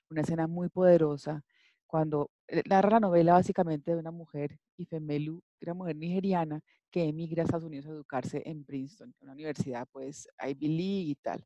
una 0.10 0.22
escena 0.22 0.48
muy 0.48 0.70
poderosa 0.70 1.44
cuando 1.90 2.30
eh, 2.48 2.62
narra 2.70 2.92
la 2.92 3.00
novela 3.00 3.34
básicamente 3.34 3.92
de 3.92 3.98
una 3.98 4.12
mujer, 4.12 4.58
Ifemelu, 4.78 5.42
una 5.62 5.74
mujer 5.74 5.96
nigeriana 5.96 6.62
que 6.92 7.04
emigra 7.06 7.42
a 7.42 7.46
Estados 7.46 7.66
Unidos 7.66 7.88
a 7.88 7.90
educarse 7.90 8.44
en 8.46 8.64
Princeton, 8.64 9.14
una 9.22 9.34
universidad 9.34 9.88
pues 9.92 10.28
Ivy 10.40 10.68
League 10.68 11.10
y 11.10 11.16
tal, 11.16 11.44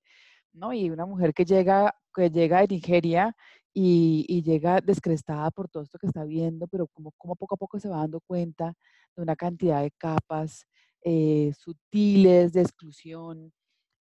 ¿no? 0.52 0.74
Y 0.74 0.90
una 0.90 1.06
mujer 1.06 1.34
que 1.34 1.46
llega, 1.46 1.96
que 2.14 2.30
llega 2.30 2.60
de 2.60 2.68
Nigeria 2.68 3.36
y, 3.74 4.44
llega 4.44 4.82
descrestada 4.82 5.50
por 5.50 5.70
todo 5.70 5.84
esto 5.84 5.98
que 5.98 6.08
está 6.08 6.26
viendo, 6.26 6.68
pero 6.68 6.88
como, 6.88 7.12
como 7.18 7.36
poco 7.36 7.56
a 7.56 7.58
poco 7.58 7.80
se 7.80 7.90
va 7.90 7.98
dando 7.98 8.20
cuenta 8.22 8.74
de 9.16 9.24
una 9.24 9.36
cantidad 9.36 9.82
de 9.82 9.92
capas 9.92 10.66
eh, 11.04 11.54
sutiles 11.58 12.54
de 12.54 12.62
exclusión 12.62 13.52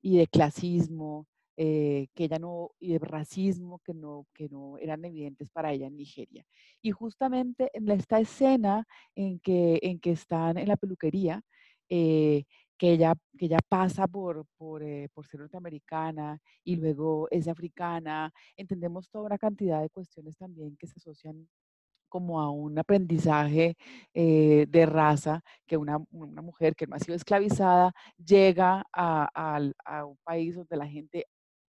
y 0.03 0.19
de 0.19 0.27
clasismo 0.27 1.27
eh, 1.57 2.09
que 2.15 2.25
ella 2.25 2.39
no, 2.39 2.71
y 2.81 2.95
de 2.95 2.99
racismo 2.99 3.81
que 3.85 3.93
no, 3.93 4.27
que 4.33 4.49
no 4.49 4.79
eran 4.79 5.05
evidentes 5.05 5.51
para 5.51 5.71
ella 5.73 5.87
en 5.87 5.97
Nigeria. 5.97 6.47
Y 6.81 6.93
justamente 6.93 7.71
en 7.75 7.91
esta 7.91 8.21
escena 8.21 8.87
en 9.15 9.39
que, 9.39 9.79
en 9.83 10.01
que 10.01 10.13
están 10.13 10.57
en 10.57 10.69
la 10.69 10.79
peluquería, 10.79 11.43
eh, 11.91 12.45
que, 12.79 12.93
ella, 12.93 13.15
que 13.39 13.47
ella 13.47 13.59
pasa 13.69 14.07
por, 14.09 14.47
por, 14.57 14.83
eh, 14.83 15.11
por, 15.13 15.27
ser 15.27 15.41
norteamericana 15.41 16.41
y 16.65 16.77
luego 16.77 17.29
es 17.31 17.47
africana, 17.49 18.33
entendemos 18.57 19.11
toda 19.11 19.27
una 19.27 19.39
cantidad 19.39 19.83
de 19.83 19.91
cuestiones 19.91 20.37
también 20.39 20.77
que 20.79 20.87
se 20.87 20.95
asocian 20.97 21.49
como 22.09 22.41
a 22.41 22.51
un 22.51 22.79
aprendizaje 22.79 23.77
de 24.15 24.87
raza, 24.87 25.43
que 25.67 25.79
una, 25.79 25.99
una, 26.11 26.43
mujer 26.43 26.75
que 26.77 26.87
no 26.87 26.95
ha 26.95 26.99
sido 26.99 27.15
esclavizada 27.17 27.95
llega 28.23 28.85
a, 28.93 29.31
a, 29.87 30.05
un 30.05 30.19
país 30.23 30.55
donde 30.55 30.77
la 30.77 30.87
gente 30.87 31.27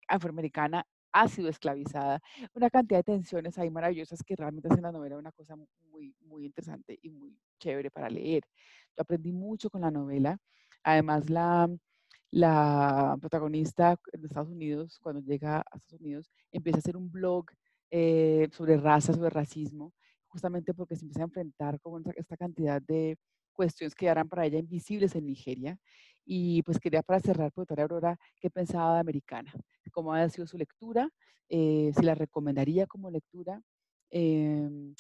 afroamericana 0.09 0.87
ha 1.13 1.29
sido 1.29 1.49
esclavizada. 1.49 2.21
Una 2.55 2.71
cantidad 2.71 3.01
de 3.01 3.05
tensiones 3.05 3.59
ahí 3.59 3.71
maravillosas 3.71 4.23
que 4.23 4.37
realmente 4.37 4.69
hacen 4.69 4.83
la 4.83 4.93
novela 4.93 5.19
una 5.19 5.33
cosa 5.33 5.57
muy, 5.91 6.15
muy 6.21 6.47
interesante 6.47 6.99
y 7.03 7.11
muy 7.11 7.37
chévere 7.59 7.91
para 7.91 8.09
leer. 8.09 8.43
Yo 8.97 9.03
aprendí 9.03 9.33
mucho 9.33 9.71
con 9.71 9.83
la 9.83 9.91
novela. 9.91 10.39
Además, 10.83 11.29
la, 11.31 11.69
la 12.31 13.17
protagonista 13.21 13.97
de 14.13 14.27
Estados 14.27 14.49
Unidos, 14.49 14.99
cuando 15.03 15.21
llega 15.21 15.59
a 15.59 15.77
Estados 15.77 16.01
Unidos, 16.01 16.31
empieza 16.51 16.79
a 16.79 16.81
hacer 16.81 16.97
un 16.97 17.11
blog 17.11 17.47
eh, 17.91 18.49
sobre 18.53 18.79
raza, 18.79 19.13
sobre 19.13 19.31
racismo, 19.31 19.93
justamente 20.29 20.73
porque 20.73 20.97
se 20.97 21.05
empieza 21.05 21.23
a 21.23 21.25
enfrentar 21.25 21.79
con 21.81 22.03
esta 22.17 22.37
cantidad 22.39 22.81
de 22.81 23.19
cuestiones 23.53 23.95
que 23.95 24.07
eran 24.07 24.29
para 24.29 24.47
ella 24.47 24.59
invisibles 24.59 25.15
en 25.15 25.27
Nigeria. 25.27 25.79
Y 26.25 26.63
pues 26.63 26.79
quería 26.79 27.03
para 27.03 27.21
cerrar, 27.21 27.53
preguntarle 27.53 27.83
a 27.83 27.85
Aurora 27.85 28.19
qué 28.41 28.51
pensaba 28.51 28.95
de 28.95 29.01
Americana, 29.01 29.53
cómo 29.93 30.15
ha 30.15 30.29
sido 30.29 30.47
su 30.47 30.57
lectura, 30.57 31.09
eh, 31.49 31.93
si 31.97 32.03
la 32.05 32.15
recomendaría 32.15 32.87
como 32.87 33.11
lectura, 33.11 33.61
em, 34.11 34.95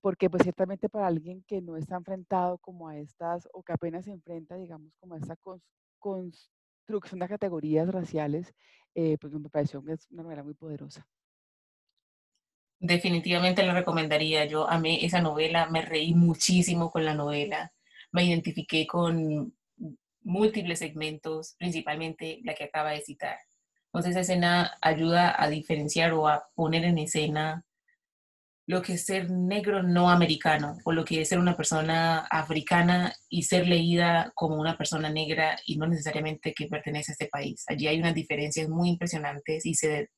porque 0.00 0.28
pues 0.30 0.42
ciertamente 0.42 0.88
para 0.88 1.06
alguien 1.06 1.42
que 1.46 1.60
no 1.62 1.76
está 1.76 1.96
enfrentado 1.96 2.58
como 2.58 2.88
a 2.88 2.98
estas, 2.98 3.48
o 3.52 3.62
que 3.62 3.72
apenas 3.72 4.04
se 4.04 4.12
enfrenta, 4.12 4.56
digamos, 4.56 4.92
como 5.00 5.14
a 5.14 5.18
esta 5.18 5.36
construcción 5.98 7.20
de 7.20 7.28
categorías 7.28 7.88
raciales, 7.88 8.52
eh, 8.94 9.16
pues 9.20 9.32
me 9.34 9.48
pareció 9.50 9.82
que 9.82 9.92
es 9.92 10.06
una 10.10 10.22
novela 10.24 10.42
muy 10.42 10.54
poderosa. 10.54 11.06
Definitivamente 12.78 13.64
la 13.64 13.72
recomendaría. 13.74 14.44
Yo 14.44 14.68
amé 14.68 15.04
esa 15.04 15.20
novela, 15.20 15.66
me 15.70 15.82
reí 15.82 16.14
muchísimo 16.14 16.90
con 16.90 17.04
la 17.04 17.14
novela, 17.14 17.72
me 18.12 18.24
identifiqué 18.24 18.86
con 18.86 19.54
múltiples 20.22 20.80
segmentos, 20.80 21.54
principalmente 21.58 22.40
la 22.44 22.54
que 22.54 22.64
acaba 22.64 22.90
de 22.90 23.00
citar. 23.00 23.38
Entonces 23.86 24.10
esa 24.10 24.20
escena 24.20 24.72
ayuda 24.80 25.40
a 25.40 25.48
diferenciar 25.48 26.12
o 26.12 26.28
a 26.28 26.44
poner 26.54 26.84
en 26.84 26.98
escena 26.98 27.64
lo 28.66 28.82
que 28.82 28.94
es 28.94 29.06
ser 29.06 29.30
negro 29.30 29.82
no 29.82 30.10
americano 30.10 30.76
o 30.84 30.92
lo 30.92 31.04
que 31.04 31.20
es 31.20 31.28
ser 31.28 31.38
una 31.38 31.56
persona 31.56 32.26
africana 32.30 33.14
y 33.28 33.44
ser 33.44 33.68
leída 33.68 34.32
como 34.34 34.56
una 34.56 34.76
persona 34.76 35.08
negra 35.08 35.56
y 35.64 35.76
no 35.76 35.86
necesariamente 35.86 36.52
que 36.52 36.66
pertenece 36.66 37.12
a 37.12 37.14
este 37.14 37.28
país. 37.28 37.64
Allí 37.68 37.86
hay 37.86 38.00
unas 38.00 38.14
diferencias 38.14 38.68
muy 38.68 38.90
impresionantes 38.90 39.64
y 39.64 39.74
se, 39.74 40.10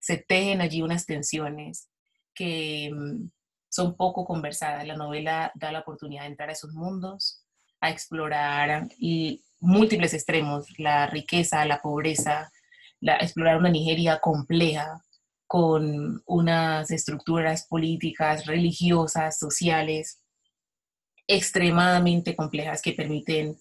se 0.00 0.16
tejen 0.16 0.62
allí 0.62 0.80
unas 0.80 1.04
tensiones 1.04 1.90
que 2.34 2.90
mm, 2.92 3.28
son 3.68 3.96
poco 3.96 4.24
conversadas. 4.24 4.86
La 4.86 4.96
novela 4.96 5.52
da 5.54 5.72
la 5.72 5.80
oportunidad 5.80 6.22
de 6.22 6.28
entrar 6.28 6.48
a 6.48 6.52
esos 6.52 6.72
mundos, 6.72 7.44
a 7.80 7.90
explorar 7.90 8.88
y 8.98 9.42
múltiples 9.60 10.14
extremos, 10.14 10.66
la 10.78 11.06
riqueza, 11.06 11.64
la 11.64 11.80
pobreza, 11.80 12.50
la, 13.00 13.16
explorar 13.16 13.58
una 13.58 13.70
Nigeria 13.70 14.18
compleja, 14.20 15.02
con 15.46 16.22
unas 16.26 16.90
estructuras 16.90 17.66
políticas, 17.68 18.46
religiosas, 18.46 19.38
sociales, 19.38 20.20
extremadamente 21.28 22.34
complejas 22.34 22.82
que 22.82 22.92
permiten 22.92 23.58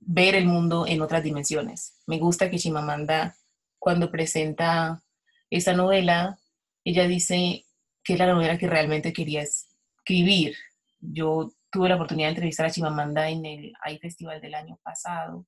ver 0.00 0.34
el 0.34 0.46
mundo 0.46 0.86
en 0.86 1.02
otras 1.02 1.22
dimensiones. 1.22 1.98
Me 2.06 2.18
gusta 2.18 2.50
que 2.50 2.58
Chimamanda, 2.58 3.36
cuando 3.78 4.10
presenta 4.10 5.02
esta 5.50 5.74
novela, 5.74 6.38
ella 6.84 7.06
dice 7.06 7.64
que 8.04 8.14
es 8.14 8.18
la 8.18 8.26
novela 8.26 8.58
que 8.58 8.68
realmente 8.68 9.12
quería 9.12 9.42
escribir. 9.42 10.56
Yo 11.00 11.52
tuve 11.70 11.88
la 11.88 11.96
oportunidad 11.96 12.28
de 12.28 12.32
entrevistar 12.32 12.66
a 12.66 12.70
Chimamanda 12.70 13.28
en 13.28 13.44
el 13.46 13.72
AI 13.82 13.98
Festival 13.98 14.40
del 14.40 14.54
año 14.54 14.78
pasado 14.82 15.46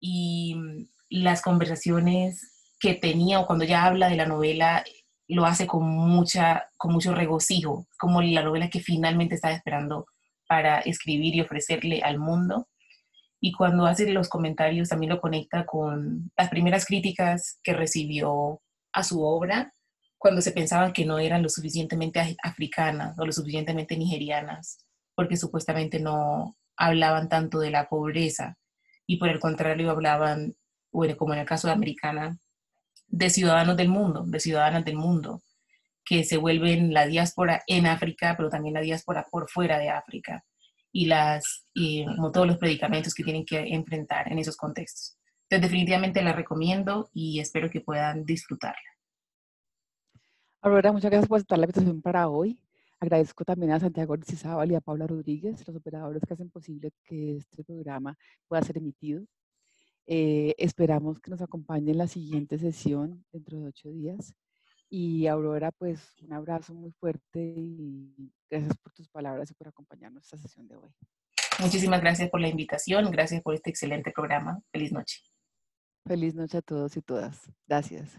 y 0.00 0.56
las 1.10 1.42
conversaciones 1.42 2.74
que 2.78 2.94
tenía 2.94 3.40
o 3.40 3.46
cuando 3.46 3.64
ella 3.64 3.84
habla 3.84 4.08
de 4.08 4.16
la 4.16 4.26
novela 4.26 4.84
lo 5.28 5.46
hace 5.46 5.66
con, 5.66 5.84
mucha, 5.84 6.68
con 6.76 6.92
mucho 6.92 7.14
regocijo, 7.14 7.86
como 7.98 8.20
la 8.22 8.42
novela 8.42 8.68
que 8.68 8.80
finalmente 8.80 9.34
estaba 9.34 9.54
esperando 9.54 10.06
para 10.46 10.80
escribir 10.80 11.34
y 11.34 11.40
ofrecerle 11.40 12.02
al 12.02 12.18
mundo. 12.18 12.68
Y 13.40 13.52
cuando 13.52 13.86
hace 13.86 14.10
los 14.10 14.28
comentarios 14.28 14.88
también 14.88 15.10
lo 15.12 15.20
conecta 15.20 15.66
con 15.66 16.30
las 16.36 16.48
primeras 16.48 16.86
críticas 16.86 17.58
que 17.62 17.74
recibió 17.74 18.60
a 18.92 19.02
su 19.02 19.22
obra, 19.22 19.73
cuando 20.24 20.40
se 20.40 20.52
pensaban 20.52 20.94
que 20.94 21.04
no 21.04 21.18
eran 21.18 21.42
lo 21.42 21.50
suficientemente 21.50 22.34
africanas 22.42 23.14
o 23.18 23.26
lo 23.26 23.30
suficientemente 23.30 23.94
nigerianas, 23.94 24.78
porque 25.14 25.36
supuestamente 25.36 26.00
no 26.00 26.56
hablaban 26.78 27.28
tanto 27.28 27.58
de 27.58 27.70
la 27.70 27.90
pobreza 27.90 28.56
y 29.06 29.18
por 29.18 29.28
el 29.28 29.38
contrario 29.38 29.90
hablaban, 29.90 30.54
bueno, 30.90 31.14
como 31.18 31.34
en 31.34 31.40
el 31.40 31.46
caso 31.46 31.66
de 31.66 31.74
Americana, 31.74 32.38
de 33.06 33.28
ciudadanos 33.28 33.76
del 33.76 33.90
mundo, 33.90 34.24
de 34.26 34.40
ciudadanas 34.40 34.82
del 34.86 34.96
mundo, 34.96 35.42
que 36.06 36.24
se 36.24 36.38
vuelven 36.38 36.94
la 36.94 37.04
diáspora 37.04 37.62
en 37.66 37.84
África, 37.84 38.32
pero 38.34 38.48
también 38.48 38.72
la 38.72 38.80
diáspora 38.80 39.26
por 39.30 39.50
fuera 39.50 39.78
de 39.78 39.90
África, 39.90 40.42
y 40.90 41.04
las, 41.04 41.66
como 42.16 42.32
todos 42.32 42.46
los 42.46 42.56
predicamentos 42.56 43.12
que 43.12 43.24
tienen 43.24 43.44
que 43.44 43.58
enfrentar 43.74 44.32
en 44.32 44.38
esos 44.38 44.56
contextos. 44.56 45.18
Entonces, 45.50 45.70
definitivamente 45.70 46.22
la 46.22 46.32
recomiendo 46.32 47.10
y 47.12 47.40
espero 47.40 47.68
que 47.68 47.82
puedan 47.82 48.24
disfrutarla. 48.24 48.93
Aurora, 50.64 50.92
muchas 50.92 51.10
gracias 51.10 51.28
por 51.28 51.38
estar 51.40 51.58
la 51.58 51.66
invitación 51.66 52.00
para 52.00 52.26
hoy. 52.26 52.58
Agradezco 52.98 53.44
también 53.44 53.72
a 53.72 53.80
Santiago 53.80 54.16
Rizábal 54.16 54.72
y 54.72 54.74
a 54.74 54.80
Paula 54.80 55.06
Rodríguez, 55.06 55.62
los 55.68 55.76
operadores 55.76 56.22
que 56.26 56.32
hacen 56.32 56.48
posible 56.48 56.90
que 57.04 57.36
este 57.36 57.62
programa 57.62 58.16
pueda 58.48 58.62
ser 58.62 58.78
emitido. 58.78 59.26
Eh, 60.06 60.54
esperamos 60.56 61.20
que 61.20 61.30
nos 61.30 61.42
acompañe 61.42 61.90
en 61.90 61.98
la 61.98 62.06
siguiente 62.06 62.58
sesión 62.58 63.26
dentro 63.30 63.58
de 63.58 63.66
ocho 63.66 63.90
días. 63.90 64.32
Y 64.88 65.26
Aurora, 65.26 65.70
pues 65.70 66.14
un 66.22 66.32
abrazo 66.32 66.72
muy 66.72 66.92
fuerte 66.92 67.40
y 67.58 68.32
gracias 68.48 68.74
por 68.78 68.94
tus 68.94 69.10
palabras 69.10 69.50
y 69.50 69.54
por 69.54 69.68
acompañarnos 69.68 70.24
esta 70.24 70.38
sesión 70.38 70.66
de 70.66 70.76
hoy. 70.76 70.88
Muchísimas 71.60 72.00
gracias 72.00 72.30
por 72.30 72.40
la 72.40 72.48
invitación, 72.48 73.10
gracias 73.10 73.42
por 73.42 73.54
este 73.54 73.68
excelente 73.68 74.12
programa. 74.12 74.62
Feliz 74.72 74.92
noche. 74.92 75.20
Feliz 76.06 76.34
noche 76.34 76.56
a 76.56 76.62
todos 76.62 76.96
y 76.96 77.02
todas. 77.02 77.52
Gracias. 77.68 78.18